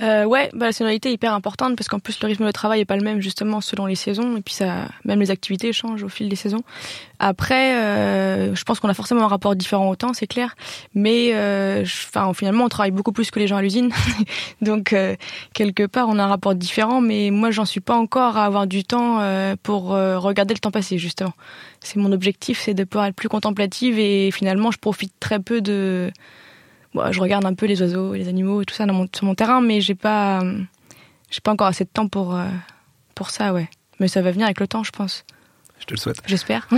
[0.00, 2.80] Euh, ouais, bah, la saisonnalité est hyper importante parce qu'en plus le rythme de travail
[2.80, 6.02] est pas le même justement selon les saisons et puis ça, même les activités changent
[6.02, 6.62] au fil des saisons.
[7.18, 10.54] Après, euh, je pense qu'on a forcément un rapport différent au temps, c'est clair,
[10.94, 11.84] mais euh,
[12.34, 13.90] finalement on travaille beaucoup plus que les gens à l'usine,
[14.60, 14.94] donc
[15.54, 17.00] quelque part on a un rapport différent.
[17.00, 19.20] Mais moi j'en suis pas encore à avoir du temps
[19.62, 21.32] pour regarder le temps passer justement.
[21.80, 25.60] C'est mon objectif, c'est de pouvoir être plus contemplative et finalement je profite très peu
[25.60, 26.10] de
[27.10, 29.34] je regarde un peu les oiseaux les animaux et tout ça dans mon, sur mon
[29.34, 30.42] terrain, mais j'ai pas,
[31.30, 32.46] j'ai pas encore assez de temps pour, euh,
[33.14, 33.68] pour ça, ouais.
[34.00, 35.24] Mais ça va venir avec le temps, je pense.
[35.78, 36.22] Je te le souhaite.
[36.26, 36.68] J'espère.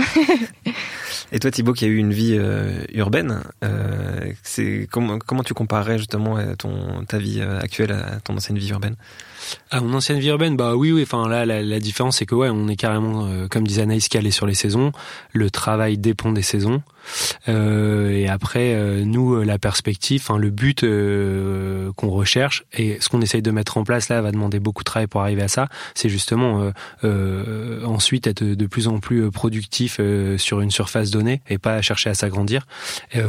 [1.31, 5.53] et toi, Thibaut, qui a eu une vie euh, urbaine, euh, c'est comment, comment tu
[5.53, 8.95] comparerais justement ton ta vie actuelle à ton ancienne vie urbaine?
[9.71, 11.03] À mon ancienne vie urbaine, bah oui, oui.
[11.03, 14.07] Enfin là, la, la différence c'est que ouais, on est carrément, euh, comme disait Anaïs,
[14.07, 14.91] calé sur les saisons.
[15.33, 16.81] Le travail dépend des saisons.
[17.47, 20.85] Euh, et après, euh, nous, la perspective, enfin le but
[21.95, 24.85] qu'on recherche et ce qu'on essaye de mettre en place là va demander beaucoup de
[24.85, 25.67] travail pour arriver à ça.
[25.95, 26.71] C'est justement
[27.03, 29.99] ensuite être de plus en plus productif
[30.37, 32.67] sur une surface donnée et pas chercher à s'agrandir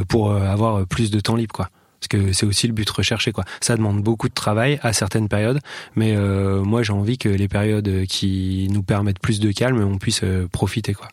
[0.09, 3.45] pour avoir plus de temps libre, quoi parce que c'est aussi le but recherché quoi.
[3.61, 5.61] Ça demande beaucoup de travail à certaines périodes,
[5.97, 9.99] mais euh, moi j'ai envie que les périodes qui nous permettent plus de calme, on
[9.99, 11.09] puisse euh, profiter quoi.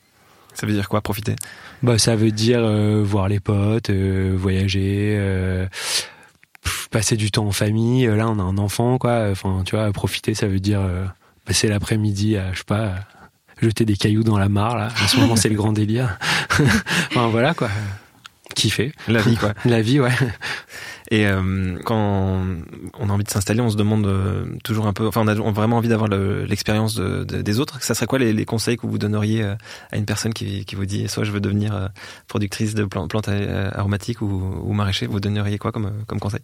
[0.53, 1.35] Ça veut dire quoi profiter?
[1.83, 5.21] Bah ça veut dire euh, voir les potes, voyager,
[6.89, 8.07] passer du temps en famille.
[8.07, 9.27] Là on a un enfant quoi.
[9.29, 10.81] Enfin tu vois profiter ça veut dire
[11.43, 12.95] passer l'après-midi à je sais pas
[13.61, 14.87] jeter des cailloux dans la mare là.
[15.03, 16.17] En ce moment c'est le grand délire.
[17.11, 17.69] enfin voilà quoi
[18.57, 18.91] kiffer.
[19.07, 19.53] La vie, quoi.
[19.65, 20.11] La vie, ouais.
[21.09, 22.43] Et euh, quand
[22.99, 25.33] on a envie de s'installer, on se demande euh, toujours un peu, enfin, on a
[25.51, 27.81] vraiment envie d'avoir l'expérience de, des autres.
[27.81, 29.55] Ça serait quoi les, les, conseils que vous donneriez euh,
[29.91, 31.89] à une personne qui, qui vous dit, soit je veux devenir
[32.27, 36.41] productrice de plantes, plantes aromatiques ou, ou maraîcher, vous donneriez quoi comme, comme conseil?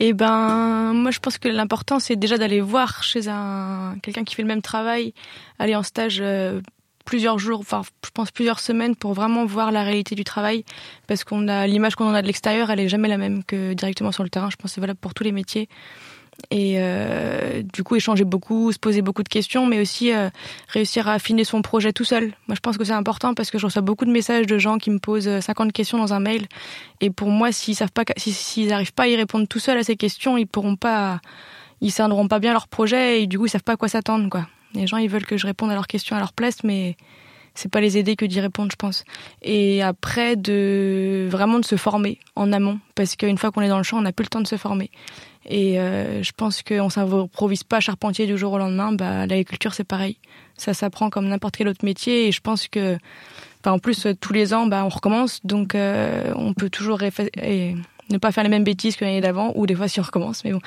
[0.00, 4.34] Eh ben, moi, je pense que l'important, c'est déjà d'aller voir chez un quelqu'un qui
[4.34, 5.14] fait le même travail,
[5.58, 6.22] aller en stage
[7.06, 10.64] plusieurs jours, enfin je pense plusieurs semaines pour vraiment voir la réalité du travail
[11.06, 13.72] parce qu'on a l'image qu'on en a de l'extérieur, elle est jamais la même que
[13.72, 14.50] directement sur le terrain.
[14.50, 15.68] Je pense c'est valable pour tous les métiers.
[16.50, 20.28] Et euh, du coup, échanger beaucoup, se poser beaucoup de questions, mais aussi euh,
[20.68, 22.34] réussir à affiner son projet tout seul.
[22.46, 24.76] Moi, je pense que c'est important parce que je reçois beaucoup de messages de gens
[24.76, 26.46] qui me posent 50 questions dans un mail.
[27.00, 29.82] Et pour moi, s'ils savent pas, s'ils n'arrivent pas à y répondre tout seul à
[29.82, 31.20] ces questions, ils pourront pas,
[31.80, 34.28] ils cerneront pas bien leur projet et du coup, ils savent pas à quoi s'attendre,
[34.28, 34.46] quoi.
[34.76, 36.96] Les gens, ils veulent que je réponde à leurs questions à leur place, mais
[37.54, 39.04] c'est pas les aider que d'y répondre, je pense.
[39.42, 43.78] Et après, de vraiment de se former en amont, parce qu'une fois qu'on est dans
[43.78, 44.90] le champ, on n'a plus le temps de se former.
[45.48, 48.92] Et euh, je pense qu'on s'improvise pas charpentier du jour au lendemain.
[48.92, 50.18] Bah, l'agriculture, c'est pareil.
[50.56, 52.28] Ça s'apprend comme n'importe quel autre métier.
[52.28, 52.98] Et je pense que,
[53.64, 55.40] en plus, tous les ans, bah, on recommence.
[55.44, 57.00] Donc, euh, on peut toujours
[58.10, 60.44] ne pas faire les mêmes bêtises que l'année d'avant, ou des fois si on recommence.
[60.44, 60.60] Mais bon,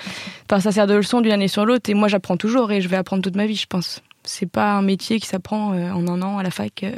[0.49, 1.89] enfin, ça sert de leçon d'une année sur l'autre.
[1.89, 4.01] Et moi, j'apprends toujours et je vais apprendre toute ma vie, je pense.
[4.23, 6.83] C'est pas un métier qui s'apprend euh, en un an à la fac.
[6.83, 6.91] Euh,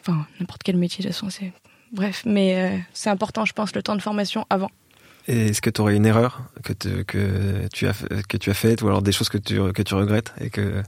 [0.00, 1.52] enfin, n'importe quel métier, de toute façon, c'est.
[1.92, 4.70] Bref, mais euh, c'est important, je pense, le temps de formation avant.
[5.26, 7.94] Et est-ce que tu aurais une erreur que, que, tu as,
[8.28, 10.82] que tu as faite ou alors des choses que tu, que tu regrettes et que,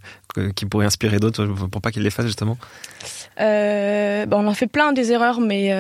[0.55, 2.59] qui pourraient inspirer d'autres pour pas qu'ils les fassent justement?
[3.41, 5.73] Euh, On en fait plein des erreurs, mais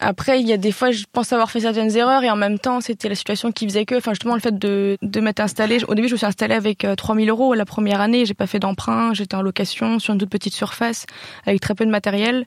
[0.00, 2.58] après, il y a des fois, je pense avoir fait certaines erreurs et en même
[2.58, 5.84] temps, c'était la situation qui faisait que, enfin, justement, le fait de, de m'être installé.
[5.86, 8.24] Au début, je me suis installée avec 3000 euh, euros la première année.
[8.24, 9.12] J'ai pas fait d'emprunt.
[9.12, 11.04] J'étais en location sur une toute petite surface
[11.46, 12.46] avec très peu de matériel.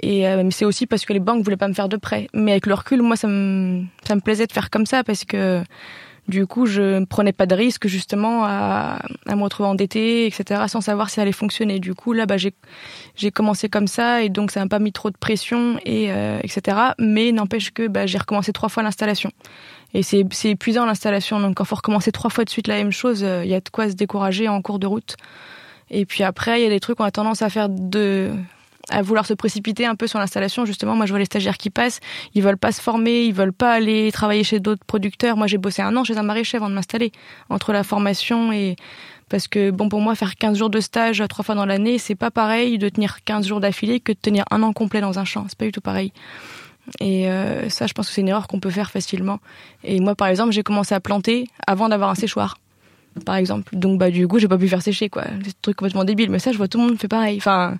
[0.00, 2.28] Et euh, c'est aussi parce que les banques voulaient pas me faire de prêt.
[2.32, 5.24] Mais avec le recul, moi, ça me, ça me plaisait de faire comme ça parce
[5.24, 5.62] que
[6.26, 10.62] du coup, je ne prenais pas de risque justement à, à me retrouver endettée, etc.,
[10.68, 11.80] sans savoir si ça allait fonctionner.
[11.80, 15.10] Du coup, là, bah, j'ai, commencé comme ça et donc ça m'a pas mis trop
[15.10, 16.78] de pression et euh, etc.
[16.98, 19.30] Mais n'empêche que bah, j'ai recommencé trois fois l'installation.
[19.92, 21.40] Et c'est, c'est épuisant l'installation.
[21.40, 23.60] Donc quand faut recommencer trois fois de suite la même chose, il euh, y a
[23.60, 25.16] de quoi se décourager en cours de route.
[25.90, 28.30] Et puis après, il y a des trucs qu'on a tendance à faire de
[28.90, 30.64] à vouloir se précipiter un peu sur l'installation.
[30.64, 32.00] Justement, moi, je vois les stagiaires qui passent,
[32.34, 35.36] ils veulent pas se former, ils veulent pas aller travailler chez d'autres producteurs.
[35.36, 37.12] Moi, j'ai bossé un an chez un maraîcher avant de m'installer.
[37.50, 38.76] Entre la formation et
[39.28, 42.14] parce que bon pour moi faire 15 jours de stage trois fois dans l'année, c'est
[42.14, 45.24] pas pareil de tenir 15 jours d'affilée que de tenir un an complet dans un
[45.24, 46.12] champ, c'est pas du tout pareil.
[47.00, 49.38] Et euh, ça, je pense que c'est une erreur qu'on peut faire facilement.
[49.82, 52.58] Et moi, par exemple, j'ai commencé à planter avant d'avoir un séchoir,
[53.24, 53.74] par exemple.
[53.76, 55.24] Donc, bah, du coup, j'ai pas pu faire sécher, quoi.
[55.42, 56.30] C'est un truc complètement débile.
[56.30, 57.38] Mais ça, je vois tout le monde fait pareil.
[57.38, 57.78] Enfin,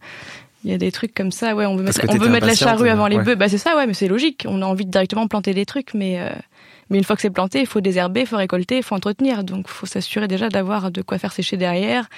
[0.65, 2.55] il y a des trucs comme ça, ouais, on veut mettre, on veut mettre la
[2.55, 3.35] charrue avant les bœufs.
[3.35, 4.47] Bah c'est ça, ouais, mais c'est logique.
[4.49, 6.31] On a envie de directement planter des trucs, mais euh,
[6.91, 9.45] mais une fois que c'est planté, il faut désherber, il faut récolter, il faut entretenir.
[9.45, 12.09] Donc, il faut s'assurer déjà d'avoir de quoi faire sécher derrière,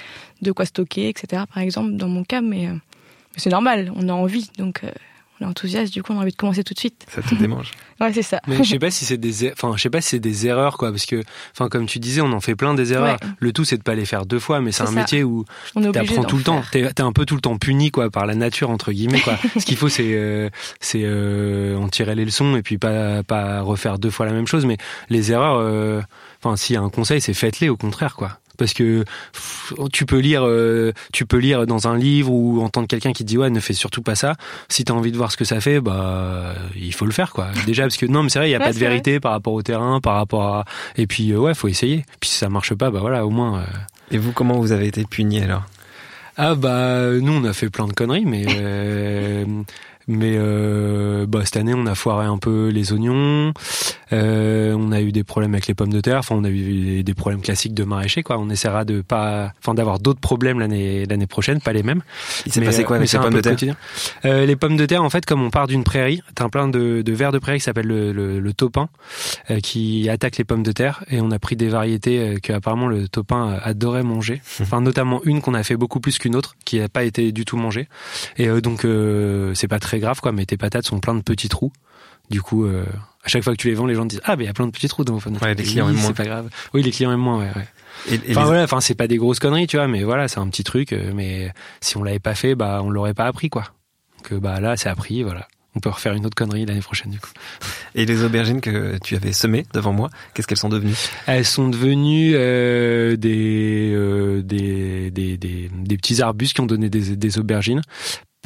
[0.42, 1.44] de quoi stocker, etc.
[1.52, 3.92] Par exemple, dans mon cas, mais, euh, mais c'est normal.
[3.96, 4.90] On a envie, donc euh,
[5.40, 7.06] on est enthousiaste, du coup on a envie de commencer tout de suite.
[7.08, 7.72] Ça te démange.
[8.00, 8.40] ouais, c'est ça.
[8.46, 10.46] Mais je sais pas si c'est des, er-, enfin, je sais pas si c'est des
[10.46, 11.22] erreurs, quoi, parce que,
[11.52, 13.18] enfin, comme tu disais, on en fait plein des erreurs.
[13.38, 15.44] Le tout, c'est de pas les faire deux fois, mais c'est un métier où
[15.92, 16.62] t'apprends tout le temps.
[16.70, 19.38] T'es, es un peu tout le temps puni, quoi, par la nature, entre guillemets, quoi.
[19.58, 20.48] Ce qu'il faut, c'est, euh,
[20.80, 24.46] c'est, euh, en tirer les leçons et puis pas, pas refaire deux fois la même
[24.46, 24.76] chose, mais
[25.08, 26.00] les erreurs, euh,
[26.42, 29.04] enfin, s'il y a un conseil, c'est faites-les, au contraire, quoi parce que
[29.92, 33.28] tu peux lire euh, tu peux lire dans un livre ou entendre quelqu'un qui te
[33.28, 34.34] dit ouais ne fais surtout pas ça.
[34.68, 37.32] Si tu as envie de voir ce que ça fait bah il faut le faire
[37.32, 37.48] quoi.
[37.66, 39.52] Déjà parce que non mais c'est vrai il y a pas de vérité par rapport
[39.52, 40.64] au terrain par rapport à
[40.96, 42.04] et puis euh, ouais faut essayer.
[42.20, 43.64] Puis si ça marche pas bah voilà au moins euh.
[44.10, 45.64] et vous comment vous avez été puni alors?
[46.36, 48.44] Ah bah nous on a fait plein de conneries mais
[50.08, 53.52] Mais euh, bah, cette année, on a foiré un peu les oignons.
[54.12, 56.18] Euh, on a eu des problèmes avec les pommes de terre.
[56.18, 58.22] Enfin, on a eu des problèmes classiques de maraîcher.
[58.22, 58.38] Quoi.
[58.38, 62.02] On essaiera de pas, enfin, d'avoir d'autres problèmes l'année l'année prochaine, pas les mêmes.
[62.46, 63.56] Il s'est passé quoi avec les pommes de terre
[64.24, 67.02] euh, Les pommes de terre, en fait, comme on part d'une prairie, t'as plein de,
[67.02, 68.88] de vers de prairie qui s'appelle le, le, le, topin,
[69.50, 71.04] euh, qui attaque les pommes de terre.
[71.10, 74.40] Et on a pris des variétés euh, que apparemment le topin adorait manger.
[74.66, 77.44] Enfin, notamment une qu'on a fait beaucoup plus qu'une autre, qui n'a pas été du
[77.44, 77.88] tout mangée.
[78.36, 78.84] Et donc,
[79.54, 80.32] c'est pas très grave, quoi.
[80.32, 81.72] Mais tes patates sont plein de petits trous.
[82.30, 82.84] Du coup, euh,
[83.24, 84.50] à chaque fois que tu les vends, les gens te disent ah mais il y
[84.50, 86.50] a plein de petits trous dans vos Ouais, les clients oui, C'est pas grave.
[86.74, 87.38] Oui, les clients aiment moins.
[87.38, 87.68] Ouais, ouais.
[88.10, 90.38] Et, et enfin voilà, enfin c'est pas des grosses conneries, tu vois, mais voilà, c'est
[90.38, 90.92] un petit truc.
[90.92, 93.64] Euh, mais si on l'avait pas fait, bah on l'aurait pas appris, quoi.
[94.22, 95.46] Que bah là, c'est appris, voilà.
[95.76, 97.30] On peut refaire une autre connerie l'année prochaine, du coup.
[97.94, 100.96] Et les aubergines que tu avais semées devant moi, qu'est-ce qu'elles sont devenues?
[101.26, 106.88] Elles sont devenues euh, des, euh, des, des, des, des, petits arbustes qui ont donné
[106.88, 107.82] des, des aubergines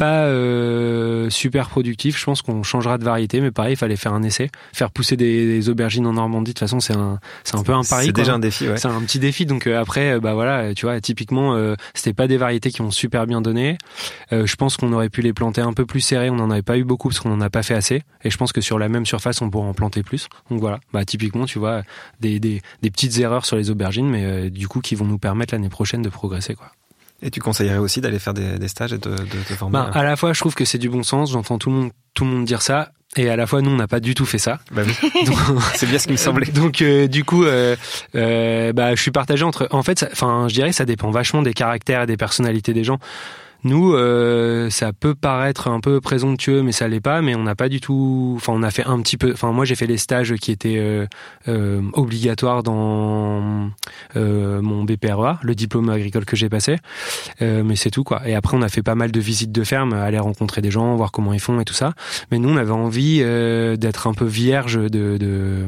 [0.01, 2.19] pas euh, super productif.
[2.19, 5.15] Je pense qu'on changera de variété, mais pareil, il fallait faire un essai, faire pousser
[5.15, 6.53] des, aubergines en Normandie.
[6.53, 8.07] De toute façon, c'est un, c'est un peu un pari.
[8.07, 8.79] C'est déjà un défi, ouais.
[8.79, 9.45] C'est un petit défi.
[9.45, 12.81] Donc euh, après, euh, bah voilà, tu vois, typiquement, euh, c'était pas des variétés qui
[12.81, 13.77] ont super bien donné.
[14.31, 16.31] je pense qu'on aurait pu les planter un peu plus serrés.
[16.31, 18.03] On n'en avait pas eu beaucoup parce qu'on n'en a pas fait assez.
[18.25, 20.29] Et je pense que sur la même surface, on pourrait en planter plus.
[20.51, 21.83] Donc voilà, bah typiquement, tu vois,
[22.21, 25.53] des, des, des petites erreurs sur les aubergines, mais du coup, qui vont nous permettre
[25.55, 26.73] l'année prochaine de progresser, quoi.
[27.23, 30.03] Et tu conseillerais aussi d'aller faire des, des, stages et de, te former bah, À
[30.03, 31.33] la fois, je trouve que c'est du bon sens.
[31.33, 32.93] J'entends tout le monde, tout le monde dire ça.
[33.17, 34.61] Et à la fois, nous, on n'a pas du tout fait ça.
[34.71, 34.83] Bah
[35.75, 36.47] c'est bien ce qui me semblait.
[36.47, 37.75] Donc, euh, du coup, euh,
[38.15, 39.69] euh, bah, je suis partagé entre.
[39.73, 42.99] En fait, enfin, je dirais, ça dépend vachement des caractères et des personnalités des gens.
[43.65, 47.23] Nous, euh, ça peut paraître un peu présomptueux, mais ça l'est pas.
[47.23, 48.35] Mais on n'a pas du tout.
[48.37, 49.33] Enfin, on a fait un petit peu.
[49.33, 51.07] Enfin, moi, j'ai fait les stages qui étaient euh,
[51.49, 53.71] euh, obligatoires dans
[54.17, 56.77] euh, mon BPRA, le diplôme agricole que j'ai passé.
[57.43, 58.27] Euh, mais c'est tout, quoi.
[58.27, 60.97] Et après, on a fait pas mal de visites de ferme, aller rencontrer des gens,
[60.97, 61.93] voir comment ils font et tout ça.
[62.31, 65.67] Mais nous, on avait envie d'être un peu vierge de, de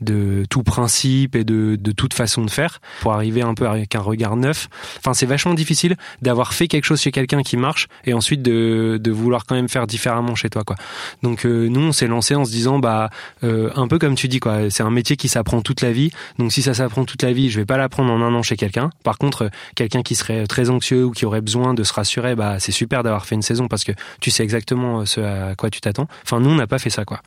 [0.00, 3.94] de tout principe et de, de toute façon de faire pour arriver un peu avec
[3.94, 4.68] un regard neuf.
[4.98, 9.10] Enfin, c'est vachement difficile d'avoir fait quelque chose chez quelqu'un qui marche et ensuite de,
[9.10, 10.76] vouloir quand même faire différemment chez toi, quoi.
[11.22, 13.10] Donc euh, nous, on s'est lancé en se disant, bah,
[13.42, 14.70] euh, un peu comme tu dis, quoi.
[14.70, 16.10] C'est un métier qui s'apprend toute la vie.
[16.38, 18.56] Donc si ça s'apprend toute la vie, je vais pas l'apprendre en un an chez
[18.56, 18.90] quelqu'un.
[19.02, 22.60] Par contre, quelqu'un qui serait très anxieux ou qui aurait besoin de se rassurer, bah,
[22.60, 25.80] c'est super d'avoir fait une saison parce que tu sais exactement ce à quoi tu
[25.80, 26.08] t'attends.
[26.24, 27.20] Enfin, nous, on n'a pas fait ça, quoi.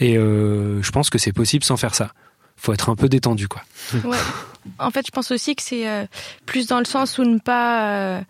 [0.00, 2.10] Et euh, je pense que c'est possible sans faire ça.
[2.56, 3.62] Faut être un peu détendu, quoi.
[4.78, 6.04] En fait, je pense aussi que c'est euh,
[6.44, 8.20] plus dans le sens où ne pas euh,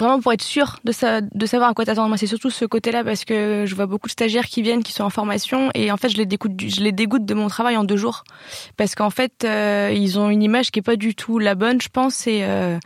[0.00, 2.08] vraiment pour être sûr de, sa, de savoir à quoi t'attendre.
[2.08, 4.92] Moi, c'est surtout ce côté-là parce que je vois beaucoup de stagiaires qui viennent, qui
[4.92, 7.76] sont en formation, et en fait, je les dégoûte, je les dégoûte de mon travail
[7.76, 8.24] en deux jours
[8.76, 11.80] parce qu'en fait, euh, ils ont une image qui est pas du tout la bonne,
[11.80, 12.78] je pense, et euh,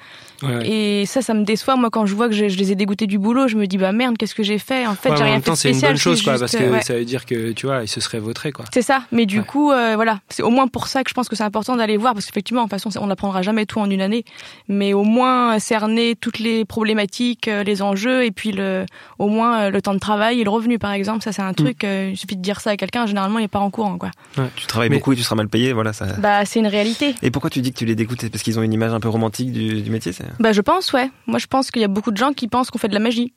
[0.43, 0.69] ouais.
[0.69, 1.77] et ça, ça me déçoit.
[1.77, 3.79] Moi, quand je vois que je, je, les ai dégoûtés du boulot, je me dis
[3.79, 4.87] bah merde, qu'est-ce que j'ai fait?
[4.87, 5.75] En fait, ouais, j'ai rien fait de spécial.
[5.75, 6.83] C'est une bonne chose, quoi, juste, parce que ouais.
[6.83, 8.65] ça veut dire que tu vois, ils se seraient vautrés, quoi.
[8.73, 9.03] C'est ça.
[9.13, 11.45] Mais du coup, euh, voilà, c'est au moins pour ça que je pense que c'est
[11.45, 14.25] important d'aller voir, parce qu'effectivement, toute façon, on n'apprendra jamais tout en une année,
[14.69, 17.04] mais au moins cerner toutes les problématiques,
[17.49, 18.87] euh, les enjeux et puis le,
[19.19, 21.23] au moins euh, le temps de travail et le revenu par exemple.
[21.23, 21.87] Ça c'est un truc mm.
[21.87, 24.11] euh, il suffit de dire ça à quelqu'un généralement il part en courant quoi.
[24.37, 24.49] Ouais.
[24.57, 24.97] tu travailles Mais...
[24.97, 26.07] beaucoup et tu seras mal payé voilà ça.
[26.19, 27.15] Bah c'est une réalité.
[27.23, 28.29] Et pourquoi tu dis que tu les dégoûtes?
[28.29, 31.11] Parce qu'ils ont une image un peu romantique du, du métier bah je pense ouais.
[31.27, 33.01] Moi je pense qu'il y a beaucoup de gens qui pensent qu'on fait de la
[33.01, 33.33] magie.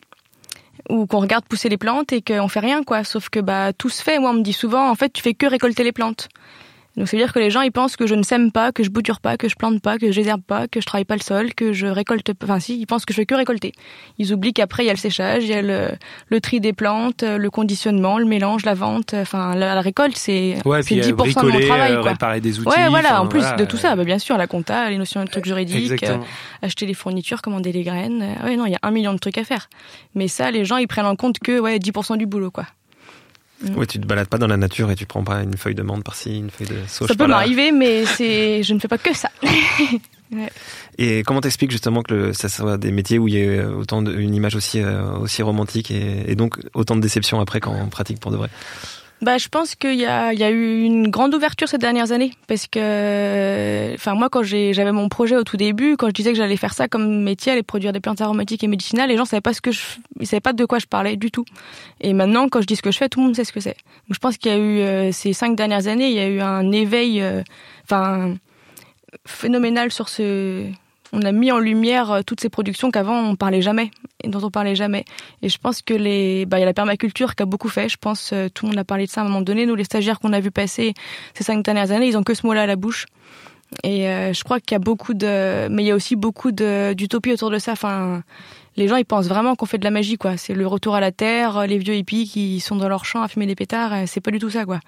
[0.89, 3.03] Ou qu'on regarde pousser les plantes et qu'on fait rien quoi.
[3.03, 4.19] Sauf que bah tout se fait.
[4.19, 6.30] Moi on me dit souvent en fait tu fais que récolter les plantes
[6.98, 9.20] donc, c'est-à-dire que les gens, ils pensent que je ne sème pas, que je bouture
[9.20, 11.54] pas, que je plante pas, que je désherbe pas, que je travaille pas le sol,
[11.54, 12.46] que je récolte pas.
[12.48, 13.72] Enfin, si, ils pensent que je fais que récolter.
[14.18, 15.92] Ils oublient qu'après, il y a le séchage, il y a le,
[16.30, 19.14] le tri des plantes, le conditionnement, le mélange, la vente.
[19.14, 21.92] Enfin, la, la récolte, c'est ouais, 10% bricoler, de mon travail.
[21.94, 22.12] Euh, quoi.
[22.12, 22.68] réparer des outils.
[22.68, 23.14] Ouais, voilà.
[23.14, 23.58] Enfin, en plus voilà.
[23.58, 26.18] de tout ça, bah, bien sûr, la compta, les notions de trucs juridiques, euh,
[26.64, 28.26] acheter les fournitures, commander les graines.
[28.44, 29.70] Ouais, non, il y a un million de trucs à faire.
[30.16, 32.66] Mais ça, les gens, ils prennent en compte que, ouais, 10% du boulot, quoi.
[33.62, 33.76] Mm.
[33.76, 35.82] Ouais, tu te balades pas dans la nature et tu prends pas une feuille de
[35.82, 39.00] menthe par-ci, une feuille de sauge Ça peut m'arriver, mais c'est, je ne fais pas
[39.00, 39.32] que ça.
[40.32, 40.50] ouais.
[41.00, 44.02] Et comment t'expliques justement que le, ça soit des métiers où il y a autant
[44.02, 47.74] de, une image aussi euh, aussi romantique et, et, donc autant de déception après quand
[47.74, 48.50] on pratique pour de vrai?
[49.21, 52.12] Bah, je pense qu'il y a, il y a eu une grande ouverture ces dernières
[52.12, 56.32] années parce que, enfin moi quand j'avais mon projet au tout début, quand je disais
[56.32, 59.25] que j'allais faire ça comme métier, aller produire des plantes aromatiques et médicinales, les gens
[59.25, 59.82] savaient pas ce que je,
[60.19, 61.45] ils savaient pas de quoi je parlais du tout.
[61.99, 63.60] Et maintenant, quand je dis ce que je fais, tout le monde sait ce que
[63.60, 63.77] c'est.
[64.08, 66.27] Donc je pense qu'il y a eu euh, ces cinq dernières années, il y a
[66.27, 67.23] eu un éveil,
[67.84, 68.34] enfin euh,
[69.25, 70.63] phénoménal sur ce
[71.13, 73.91] on a mis en lumière euh, toutes ces productions qu'avant on parlait jamais
[74.24, 75.06] et dont on parlait jamais.
[75.41, 77.89] Et je pense que les, bah il y a la permaculture qui a beaucoup fait.
[77.89, 79.65] Je pense euh, tout le monde a parlé de ça à un moment donné.
[79.65, 80.93] Nous, les stagiaires qu'on a vu passer
[81.34, 83.06] ces cinq dernières années, ils ont que ce mot-là à la bouche.
[83.84, 86.52] Et euh, je crois qu'il y a beaucoup de, mais il y a aussi beaucoup
[86.52, 87.74] d'utopie autour de ça.
[87.74, 88.24] Enfin,
[88.78, 90.38] les gens ils pensent vraiment qu'on fait de la magie quoi.
[90.38, 93.28] C'est le retour à la terre, les vieux hippies qui sont dans leur champ à
[93.28, 94.08] fumer des pétards.
[94.08, 94.80] C'est pas du tout ça quoi.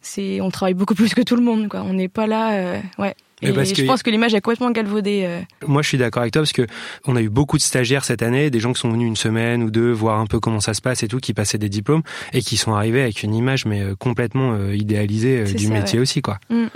[0.00, 1.82] C'est, on travaille beaucoup plus que tout le monde quoi.
[1.82, 3.14] On n'est pas là, ouais.
[3.42, 5.24] Et parce je que- pense que l'image est complètement galvaudée.
[5.26, 5.40] euh.
[5.66, 6.66] Moi, je suis d'accord avec toi parce que
[7.06, 9.62] on a eu beaucoup de stagiaires cette année, des gens qui sont venus une semaine
[9.62, 12.02] ou deux voir un peu comment ça se passe et tout, qui passaient des diplômes
[12.32, 15.98] et qui sont arrivés avec une image mais euh, complètement euh, idéalisée du ça, métier
[15.98, 16.02] ouais.
[16.02, 16.38] aussi, quoi.
[16.50, 16.66] Mm.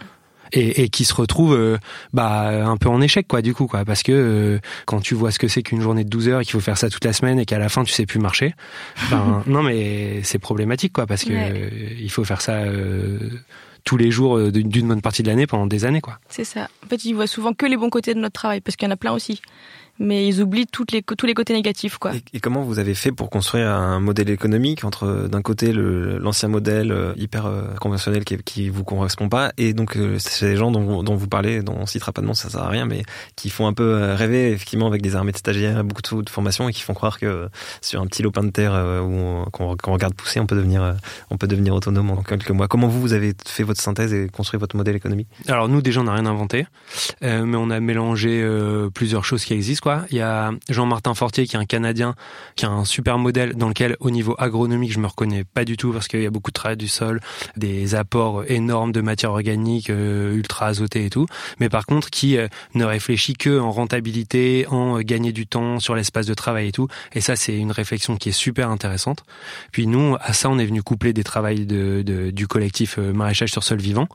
[0.53, 1.79] Et, et qui se retrouvent euh,
[2.13, 5.33] bah un peu en échec quoi du coup quoi parce que euh, quand tu vois
[5.33, 7.13] ce que c'est qu'une journée de 12 heures et qu'il faut faire ça toute la
[7.15, 8.55] semaine et qu'à la fin tu sais plus marcher
[9.11, 11.51] ben non mais c'est problématique quoi parce que Ouais.
[11.57, 13.19] euh, il faut faire ça euh,
[13.85, 16.69] tous les jours euh, d'une bonne partie de l'année pendant des années quoi C'est ça.
[16.85, 18.91] En fait, ils voient souvent que les bons côtés de notre travail, parce qu'il y
[18.91, 19.41] en a plein aussi.
[19.99, 22.15] Mais ils oublient toutes les, tous les côtés négatifs, quoi.
[22.15, 26.49] Et, et comment vous avez fait pour construire un modèle économique entre d'un côté l'ancien
[26.49, 30.71] modèle euh, hyper euh, conventionnel qui, qui vous correspond pas et donc euh, ces gens
[30.71, 33.03] dont, dont vous parlez, dont on citera pas de nom, ça sert à rien, mais
[33.37, 36.69] qui font un peu rêver effectivement avec des armées de stagiaires, beaucoup de, de formations
[36.69, 37.49] et qui font croire que
[37.81, 38.73] sur un petit lopin de terre
[39.53, 40.97] qu'on regarde pousser, on peut devenir
[41.31, 42.69] on peut devenir autonome en quelques mois.
[42.69, 45.29] Comment vous vous avez fait votre synthèse et construit votre modèle économique?
[45.49, 46.67] Alors nous déjà on n'a rien inventé,
[47.23, 51.47] euh, mais on a mélangé euh, plusieurs choses qui existent Il y a Jean-Martin Fortier
[51.47, 52.15] qui est un Canadien,
[52.57, 55.77] qui a un super modèle dans lequel au niveau agronomique je me reconnais pas du
[55.77, 57.21] tout parce qu'il y a beaucoup de travail du sol,
[57.57, 61.27] des apports énormes de matière organique euh, ultra azotée et tout,
[61.61, 65.81] mais par contre qui euh, ne réfléchit que en rentabilité, en euh, gagner du temps
[65.81, 66.89] sur l'espace de travail et tout.
[67.13, 69.25] Et ça c'est une réflexion qui est super intéressante.
[69.73, 73.13] Puis nous à ça on est venu coupler des travails de, de- du collectif euh,
[73.13, 74.09] maraîchage sur sol vivant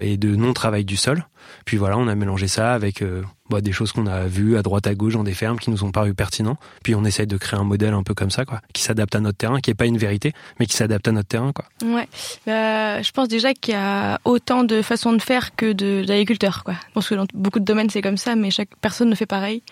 [0.00, 1.26] et de non-travail du sol.
[1.64, 4.62] Puis voilà, on a mélangé ça avec euh, bah, des choses qu'on a vues à
[4.62, 6.56] droite à gauche dans des fermes qui nous ont paru pertinents.
[6.82, 9.20] Puis on essaye de créer un modèle un peu comme ça, quoi, qui s'adapte à
[9.20, 11.64] notre terrain, qui est pas une vérité, mais qui s'adapte à notre terrain, quoi.
[11.82, 12.08] Ouais.
[12.48, 16.74] Euh, je pense déjà qu'il y a autant de façons de faire que d'agriculteurs, quoi.
[16.88, 19.26] Je pense que dans beaucoup de domaines c'est comme ça, mais chaque personne ne fait
[19.26, 19.62] pareil.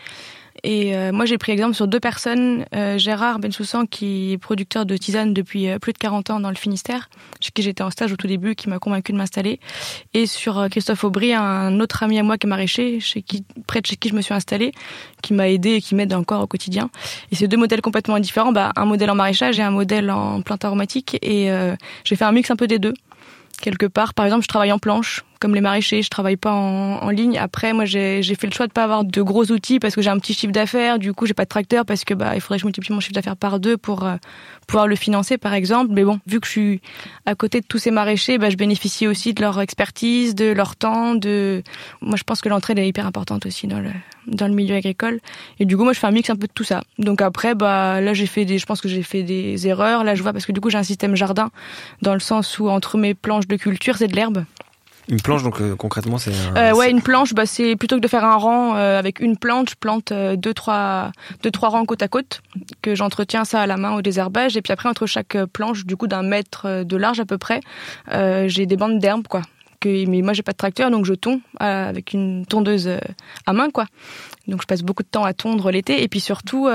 [0.65, 4.87] Et euh, moi j'ai pris exemple sur deux personnes, euh, Gérard Bensoussan qui est producteur
[4.87, 7.09] de tisane depuis euh, plus de 40 ans dans le Finistère,
[7.41, 9.61] chez qui j'étais en stage au tout début, qui m'a convaincu de m'installer,
[10.15, 12.99] et sur Christophe Aubry, un autre ami à moi qui est maraîcher,
[13.67, 14.73] près de chez qui je me suis installée,
[15.23, 16.91] qui m'a aidé et qui m'aide encore au quotidien.
[17.31, 20.43] Et ces deux modèles complètement différents, bah, un modèle en maraîchage et un modèle en
[20.43, 21.51] plantes aromatiques, et
[22.05, 22.95] j'ai fait un mix un peu des deux.
[23.61, 27.11] Quelque part, par exemple, je travaille en planche, comme les maraîchers, je travaille pas en,
[27.11, 27.37] ligne.
[27.37, 30.09] Après, moi, j'ai fait le choix de pas avoir de gros outils parce que j'ai
[30.09, 31.01] un petit chiffre d'affaires.
[31.01, 33.01] Du coup, j'ai pas de tracteur parce que bah il faudrait que je multiplie mon
[33.01, 34.15] chiffre d'affaires par deux pour euh,
[34.69, 35.91] pouvoir le financer, par exemple.
[35.91, 36.81] Mais bon, vu que je suis
[37.27, 40.77] à côté de tous ces maraîchers, bah, je bénéficie aussi de leur expertise, de leur
[40.77, 41.15] temps.
[42.01, 43.91] Moi, je pense que l'entraide est hyper importante aussi dans le
[44.29, 45.19] dans le milieu agricole.
[45.59, 46.83] Et du coup, moi, je fais un mix un peu de tout ça.
[46.99, 50.05] Donc après, bah là, j'ai fait des, je pense que j'ai fait des erreurs.
[50.05, 51.51] Là, je vois parce que du coup, j'ai un système jardin
[52.01, 54.45] dans le sens où entre mes planches de culture, c'est de l'herbe.
[55.09, 58.01] Une planche donc euh, concrètement c'est un- Euh, ouais, une planche, bah, c'est plutôt que
[58.01, 61.11] de faire un rang euh, avec une plante, je plante euh, deux, trois,
[61.43, 62.41] deux, trois rangs côte à côte,
[62.83, 64.57] que j'entretiens ça à la main au désherbage.
[64.57, 67.61] Et puis après, entre chaque planche, du coup, d'un mètre de large à peu près,
[68.47, 69.43] j'ai des bandes d'herbe, quoi.
[69.81, 72.88] Que, mais moi, j'ai pas de tracteur, donc je tonds avec une tondeuse
[73.47, 73.87] à main, quoi.
[74.47, 76.03] Donc je passe beaucoup de temps à tondre l'été.
[76.05, 76.67] Et puis surtout,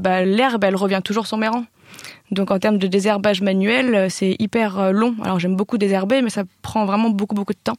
[0.00, 1.64] bah, l'herbe, elle revient toujours sur mes rangs.
[2.32, 5.14] Donc en termes de désherbage manuel, euh, c'est hyper euh, long.
[5.22, 7.76] Alors j'aime beaucoup désherber, mais ça prend vraiment beaucoup beaucoup de temps.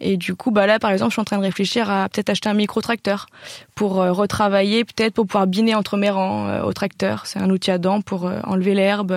[0.00, 2.28] Et du coup, bah là par exemple, je suis en train de réfléchir à peut-être
[2.30, 3.26] acheter un micro tracteur
[3.76, 7.26] pour euh, retravailler, peut-être pour pouvoir biner entre mes rangs euh, au tracteur.
[7.26, 9.14] C'est un outil à dents pour euh, enlever l'herbe.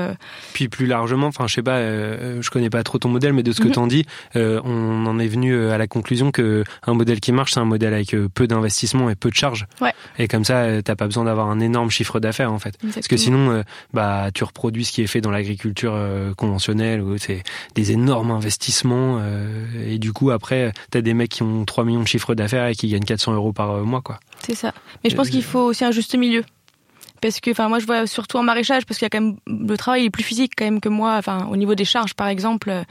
[0.53, 3.51] Puis plus largement, enfin je sais pas, je connais pas trop ton modèle, mais de
[3.53, 3.73] ce que Mhm.
[3.73, 4.05] t'en dis,
[4.35, 7.93] on en est venu à la conclusion que un modèle qui marche, c'est un modèle
[7.93, 9.65] avec peu d'investissement et peu de charges.
[9.81, 9.93] Ouais.
[10.19, 12.77] Et comme ça, t'as pas besoin d'avoir un énorme chiffre d'affaires en fait.
[12.93, 17.17] Parce que sinon, bah, tu reproduis ce qui est fait dans l'agriculture euh, conventionnelle, où
[17.17, 17.41] c'est
[17.73, 22.03] des énormes investissements, euh, et du coup, après, t'as des mecs qui ont 3 millions
[22.03, 24.19] de chiffre d'affaires et qui gagnent 400 euros par euh, mois, quoi.
[24.45, 24.75] C'est ça.
[25.03, 26.43] Mais je pense qu'il faut aussi un juste milieu.
[27.21, 29.37] Parce que, enfin, moi, je vois surtout en maraîchage, parce qu'il y a quand même
[29.47, 31.15] le travail est plus physique quand même que moi.
[31.17, 32.83] Enfin, au niveau des charges, par exemple, euh,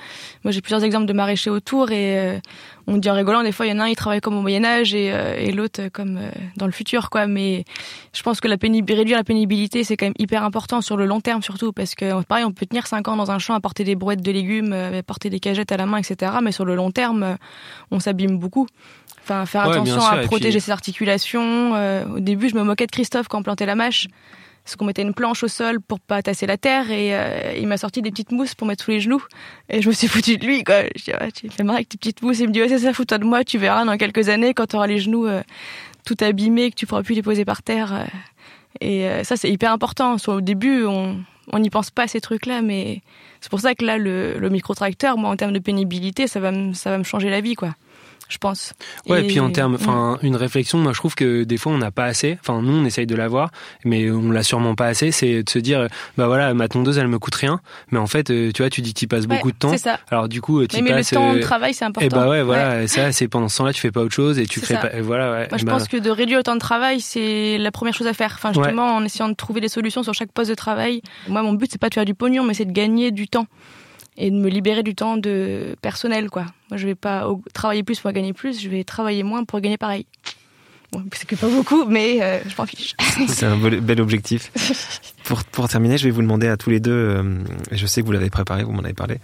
[0.45, 2.39] moi, j'ai plusieurs exemples de maraîchers autour et euh,
[2.87, 4.43] on dit en rigolant, des fois, il y en a un, il travaille comme au
[4.43, 6.21] Moyen Âge et, euh, et l'autre euh, comme
[6.57, 7.27] dans le futur, quoi.
[7.27, 7.65] Mais
[8.13, 11.21] je pense que la réduire la pénibilité, c'est quand même hyper important sur le long
[11.21, 13.85] terme, surtout, parce que pareil, on peut tenir cinq ans dans un champ à porter
[13.85, 16.33] des brouettes de légumes, à porter des cagettes à la main, etc.
[16.43, 17.37] Mais sur le long terme,
[17.91, 18.67] on s'abîme beaucoup.
[19.23, 21.75] Enfin, faire Ouais, attention sûr, à protéger puis- ses articulations.
[21.75, 24.07] Euh, au début, je me moquais de Christophe quand on plantait la mâche.
[24.67, 27.69] Parce qu'on mettait une planche au sol pour pas tasser la terre et euh, il
[27.69, 29.23] m'a sorti des petites mousses pour mettre sous les genoux.
[29.71, 30.83] Et je me suis foutu de lui, quoi.
[30.97, 32.41] Je dis, ouais, tu fais marrer avec tes petites mousses.
[32.41, 34.67] Il me dit, ouais, c'est ça, fous-toi de moi, tu verras dans quelques années quand
[34.67, 35.41] tu auras les genoux euh,
[36.05, 37.95] tout abîmés, que tu pourras plus les poser par terre.
[37.95, 38.05] euh.
[38.81, 40.19] Et ça, c'est hyper important.
[40.19, 41.17] Soit au début, on
[41.53, 43.03] on n'y pense pas à ces trucs-là, mais
[43.41, 46.51] c'est pour ça que là, le, le micro-tracteur, moi, en termes de pénibilité, ça va
[46.75, 47.75] ça va me changer la vie, quoi.
[48.29, 48.73] Je pense.
[49.09, 51.79] Ouais, et puis en termes, enfin, une réflexion, moi je trouve que des fois on
[51.79, 52.39] n'a pas assez.
[52.41, 53.51] Enfin, nous on essaye de l'avoir,
[53.85, 55.13] mais on l'a sûrement pas assez.
[55.13, 57.61] C'est de se dire, bah voilà, ma tondeuse elle me coûte rien,
[57.91, 59.77] mais en fait, euh, tu vois, tu dis que tu passes beaucoup de temps.
[59.77, 59.99] Ça.
[60.11, 61.13] Alors du coup, tu mais, passes.
[61.13, 62.07] Mais le temps de travail c'est important.
[62.07, 64.47] Et bah ouais, voilà, ça c'est pendant ce temps-là tu fais pas autre chose et
[64.47, 64.91] tu crées pas.
[65.01, 65.49] Voilà, ouais.
[65.51, 68.07] Moi je bah, pense que de réduire le temps de travail c'est la première chose
[68.07, 68.33] à faire.
[68.35, 71.03] Enfin justement en essayant de trouver des solutions sur chaque poste de travail.
[71.29, 73.47] Moi mon but c'est pas de faire du pognon, mais c'est de gagner du temps
[74.17, 76.47] et de me libérer du temps de personnel quoi.
[76.71, 79.77] Moi je vais pas travailler plus pour gagner plus, je vais travailler moins pour gagner
[79.77, 80.07] pareil.
[80.93, 82.95] Bon, c'est que pas beaucoup, mais euh, je m'en fiche.
[83.29, 84.51] c'est un bel objectif.
[85.25, 87.39] Pour, pour terminer, je vais vous demander à tous les deux, euh,
[87.73, 89.19] je sais que vous l'avez préparé, vous m'en avez parlé,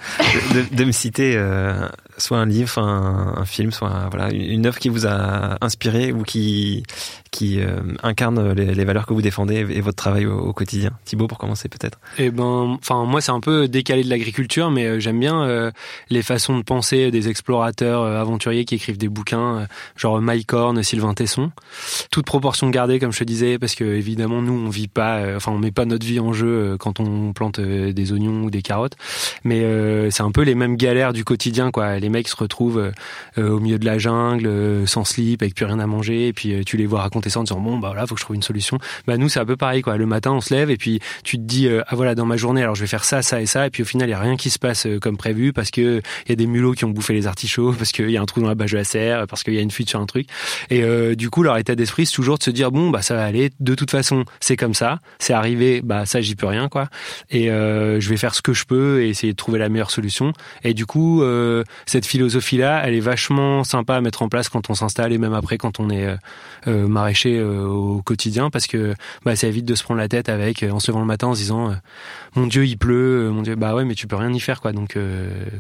[0.55, 1.87] de, de me citer euh,
[2.19, 6.13] soit un livre, un, un film, soit un, voilà une œuvre qui vous a inspiré
[6.13, 6.83] ou qui
[7.31, 10.91] qui euh, incarne les, les, valeurs que vous défendez et votre travail au, au quotidien.
[11.05, 11.99] Thibaut, pour commencer peut-être.
[12.19, 15.71] Eh ben, enfin moi c'est un peu décalé de l'agriculture, mais euh, j'aime bien euh,
[16.11, 21.15] les façons de penser des explorateurs aventuriers qui écrivent des bouquins, genre Mike Horn, Sylvain
[21.15, 21.52] Tesson.
[22.11, 25.53] Toute proportion gardée, comme je te disais, parce que évidemment nous on vit pas, enfin
[25.53, 28.97] on met pas notre vie en jeu quand on plante des oignons ou des carottes,
[29.45, 29.63] mais
[30.11, 31.99] c'est un peu les mêmes galères du quotidien quoi.
[31.99, 32.93] Les mecs se retrouvent
[33.37, 36.77] au milieu de la jungle, sans slip, avec plus rien à manger, et puis tu
[36.77, 38.79] les vois raconter ça en disant bon bah voilà faut que je trouve une solution.
[39.07, 39.97] Bah nous c'est un peu pareil quoi.
[39.97, 42.63] Le matin on se lève et puis tu te dis ah voilà dans ma journée
[42.63, 44.21] alors je vais faire ça ça et ça et puis au final il y a
[44.21, 46.91] rien qui se passe comme prévu parce que il y a des mulots qui ont
[46.91, 49.27] bouffé les artichauts parce qu'il y a un trou dans la bâche de la serre
[49.27, 50.27] parce qu'il y a une fuite sur un truc.
[50.71, 53.15] Et euh, du coup leur état d'esprit c'est toujours de se dire bon bah ça
[53.15, 55.01] va aller de toute façon c'est comme ça.
[55.19, 56.89] C'est arrivé bah ça j'y peux rien quoi.
[57.31, 59.91] Et euh, je vais faire ce que je peux et essayer de trouver la meilleure
[59.91, 60.33] solution.
[60.65, 64.49] Et du coup euh, cette philosophie là elle est vachement sympa à mettre en place
[64.49, 66.17] quand on s'installe et même après quand on est
[66.67, 70.79] maraîcher au quotidien parce que bah, ça évite de se prendre la tête avec en
[70.79, 71.75] se levant le matin en se disant
[72.37, 74.73] mon Dieu il pleut mon Dieu bah ouais mais tu peux rien y faire quoi.
[74.73, 74.97] Donc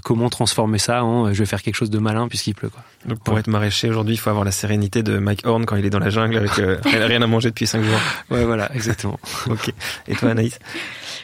[0.02, 3.18] comment transformer ça en je vais faire quelque chose de malin puisqu'il pleut quoi donc
[3.20, 3.40] pour ouais.
[3.40, 6.00] être maraîcher aujourd'hui il faut avoir la sérénité de Mike Horn quand il est dans
[6.00, 7.98] la jungle avec euh, rien à manger depuis cinq jours
[8.30, 9.18] ouais voilà exactement
[9.50, 9.72] ok
[10.06, 10.58] et toi Anaïs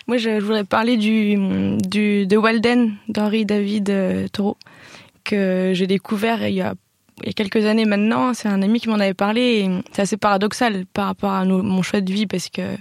[0.07, 1.36] moi je, je voudrais parler du,
[1.76, 4.57] du de Walden d'Henri David euh, Thoreau
[5.22, 6.74] que j'ai découvert il y a
[7.20, 10.03] il y a quelques années maintenant, c'est un ami qui m'en avait parlé et c'est
[10.03, 12.76] assez paradoxal par rapport à nos, mon choix de vie parce que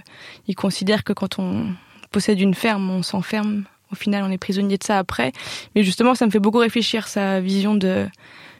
[0.46, 1.74] il considère que quand on
[2.12, 3.64] possède une ferme, on s'enferme.
[3.90, 5.32] Au final, on est prisonnier de ça après.
[5.74, 8.06] Mais justement, ça me fait beaucoup réfléchir sa vision de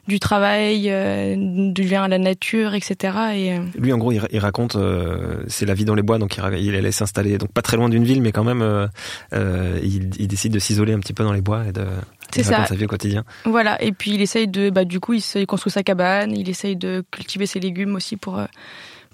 [0.09, 2.95] du travail, euh, du lien à la nature, etc.
[3.33, 3.59] Et euh...
[3.77, 6.43] lui, en gros, il, il raconte euh, c'est la vie dans les bois, donc il,
[6.59, 10.27] il allait s'installer donc pas très loin d'une ville, mais quand même, euh, il, il,
[10.27, 11.85] décide de s'isoler un petit peu dans les bois et de
[12.31, 12.65] c'est ça.
[12.65, 13.23] sa vie au quotidien.
[13.45, 16.49] Voilà, et puis il essaye de, bah, du coup, il, il construit sa cabane, il
[16.49, 18.41] essaye de cultiver ses légumes aussi pour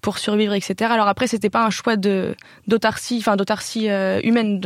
[0.01, 0.91] pour survivre, etc.
[0.91, 2.35] Alors après, c'était pas un choix de
[2.67, 4.61] d'autarcie, enfin d'autarcie euh, humaine,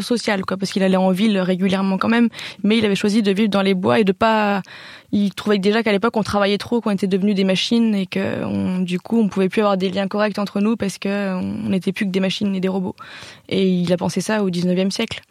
[0.00, 2.28] sociale, quoi, parce qu'il allait en ville régulièrement quand même,
[2.62, 4.62] mais il avait choisi de vivre dans les bois et de pas.
[5.12, 8.82] Il trouvait déjà qu'à l'époque on travaillait trop, qu'on était devenus des machines et que
[8.82, 11.92] du coup on pouvait plus avoir des liens corrects entre nous parce que on n'était
[11.92, 12.96] plus que des machines et des robots.
[13.48, 15.22] Et il a pensé ça au 19e siècle.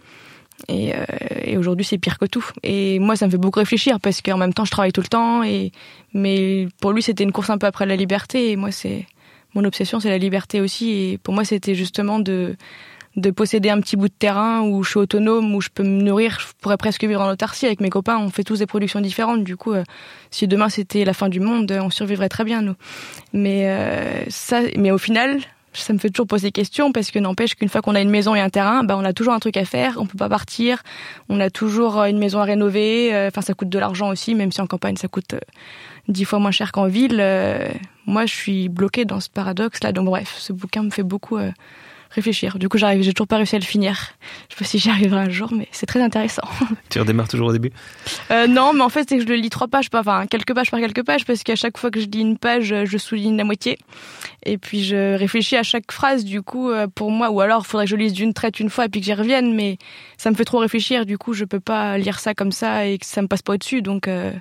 [0.68, 1.06] Et, euh,
[1.43, 2.45] et aujourd'hui, c'est pire que tout.
[2.64, 5.08] Et moi, ça me fait beaucoup réfléchir parce qu'en même temps, je travaille tout le
[5.08, 5.43] temps.
[5.43, 5.72] Et
[6.14, 8.52] mais pour lui, c'était une course un peu après la liberté.
[8.52, 9.06] Et moi, c'est
[9.54, 10.91] mon obsession, c'est la liberté aussi.
[10.91, 12.56] Et pour moi, c'était justement de
[13.18, 16.02] de posséder un petit bout de terrain où je suis autonome, où je peux me
[16.02, 16.39] nourrir.
[16.39, 18.18] Je pourrais presque vivre en autarcie avec mes copains.
[18.18, 19.43] On fait tous des productions différentes.
[19.43, 19.84] Du coup, euh,
[20.30, 22.76] si demain c'était la fin du monde, on survivrait très bien nous.
[23.34, 25.39] Mais euh, ça, mais au final,
[25.74, 28.10] ça me fait toujours poser des questions parce que n'empêche qu'une fois qu'on a une
[28.10, 30.30] maison et un terrain, bah on a toujours un truc à faire, on peut pas
[30.30, 30.82] partir,
[31.30, 34.60] on a toujours une maison à rénover, enfin ça coûte de l'argent aussi, même si
[34.60, 35.34] en campagne ça coûte
[36.12, 37.18] dix fois moins cher qu'en ville.
[37.20, 37.68] Euh,
[38.05, 41.38] moi je suis bloquée dans ce paradoxe là, donc bref, ce bouquin me fait beaucoup
[41.38, 41.51] euh,
[42.09, 42.57] réfléchir.
[42.57, 43.95] Du coup j'arrive, j'ai toujours pas réussi à le finir.
[44.49, 46.41] Je sais pas si j'y arriverai un jour, mais c'est très intéressant.
[46.89, 47.72] Tu redémarres toujours au début?
[48.32, 50.53] Euh, Non, mais en fait c'est que je le lis trois pages, pas, enfin quelques
[50.53, 53.38] pages par quelques pages, parce qu'à chaque fois que je lis une page, je souligne
[53.38, 53.78] la moitié.
[54.43, 57.86] Et puis je réfléchis à chaque phrase, du coup, pour moi, ou alors il faudrait
[57.86, 59.78] que je lise d'une traite une fois et puis que j'y revienne, mais
[60.18, 62.97] ça me fait trop réfléchir, du coup je peux pas lire ça comme ça et
[62.97, 64.32] que ça me passe pas au-dessus, donc euh,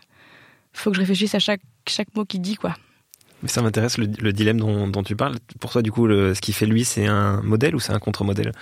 [0.72, 2.74] faut que je réfléchisse à chaque, chaque mot qu'il dit, quoi.
[3.42, 5.36] Mais ça m'intéresse le, le, dilemme dont, dont, tu parles.
[5.60, 7.98] Pour toi, du coup, le, ce qui fait lui, c'est un modèle ou c'est un
[7.98, 8.52] contre-modèle?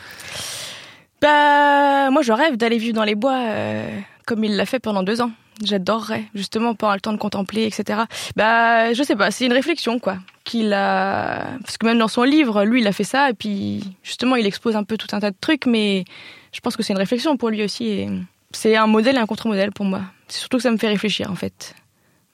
[1.20, 5.02] Bah, moi, je rêve d'aller vivre dans les bois euh, comme il l'a fait pendant
[5.02, 5.32] deux ans.
[5.64, 8.02] J'adorerais, justement, pendant le temps de contempler, etc.
[8.36, 10.18] Bah, je sais pas, c'est une réflexion, quoi.
[10.44, 13.82] Qu'il a, parce que même dans son livre, lui, il a fait ça, et puis
[14.04, 16.04] justement, il expose un peu tout un tas de trucs, mais
[16.52, 17.86] je pense que c'est une réflexion pour lui aussi.
[17.88, 18.08] Et
[18.52, 20.02] c'est un modèle et un contre-modèle pour moi.
[20.28, 21.74] C'est surtout que ça me fait réfléchir, en fait.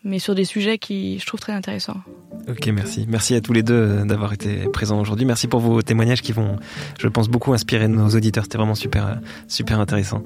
[0.05, 2.01] Mais sur des sujets qui je trouve très intéressants.
[2.49, 3.07] Ok, merci.
[3.09, 5.25] Merci à tous les deux d'avoir été présents aujourd'hui.
[5.25, 6.59] Merci pour vos témoignages qui vont,
[6.99, 8.45] je pense, beaucoup inspirer nos auditeurs.
[8.45, 10.23] C'était vraiment super, super intéressant.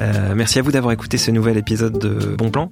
[0.00, 2.70] Euh, merci à vous d'avoir écouté ce nouvel épisode de Bon Plan.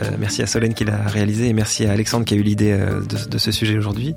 [0.00, 2.72] Euh, merci à Solène qui l'a réalisé et merci à Alexandre qui a eu l'idée
[2.72, 4.14] euh, de, ce sujet aujourd'hui.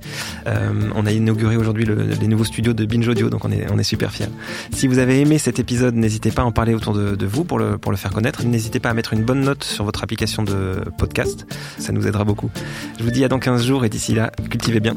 [0.95, 3.77] On a inauguré aujourd'hui le, les nouveaux studios de Binge Audio, donc on est, on
[3.77, 4.29] est super fiers.
[4.71, 7.43] Si vous avez aimé cet épisode, n'hésitez pas à en parler autour de, de vous
[7.43, 8.43] pour le, pour le faire connaître.
[8.43, 11.45] N'hésitez pas à mettre une bonne note sur votre application de podcast.
[11.77, 12.49] Ça nous aidera beaucoup.
[12.97, 14.95] Je vous dis à dans 15 jours et d'ici là, cultivez bien.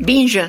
[0.00, 0.40] Binge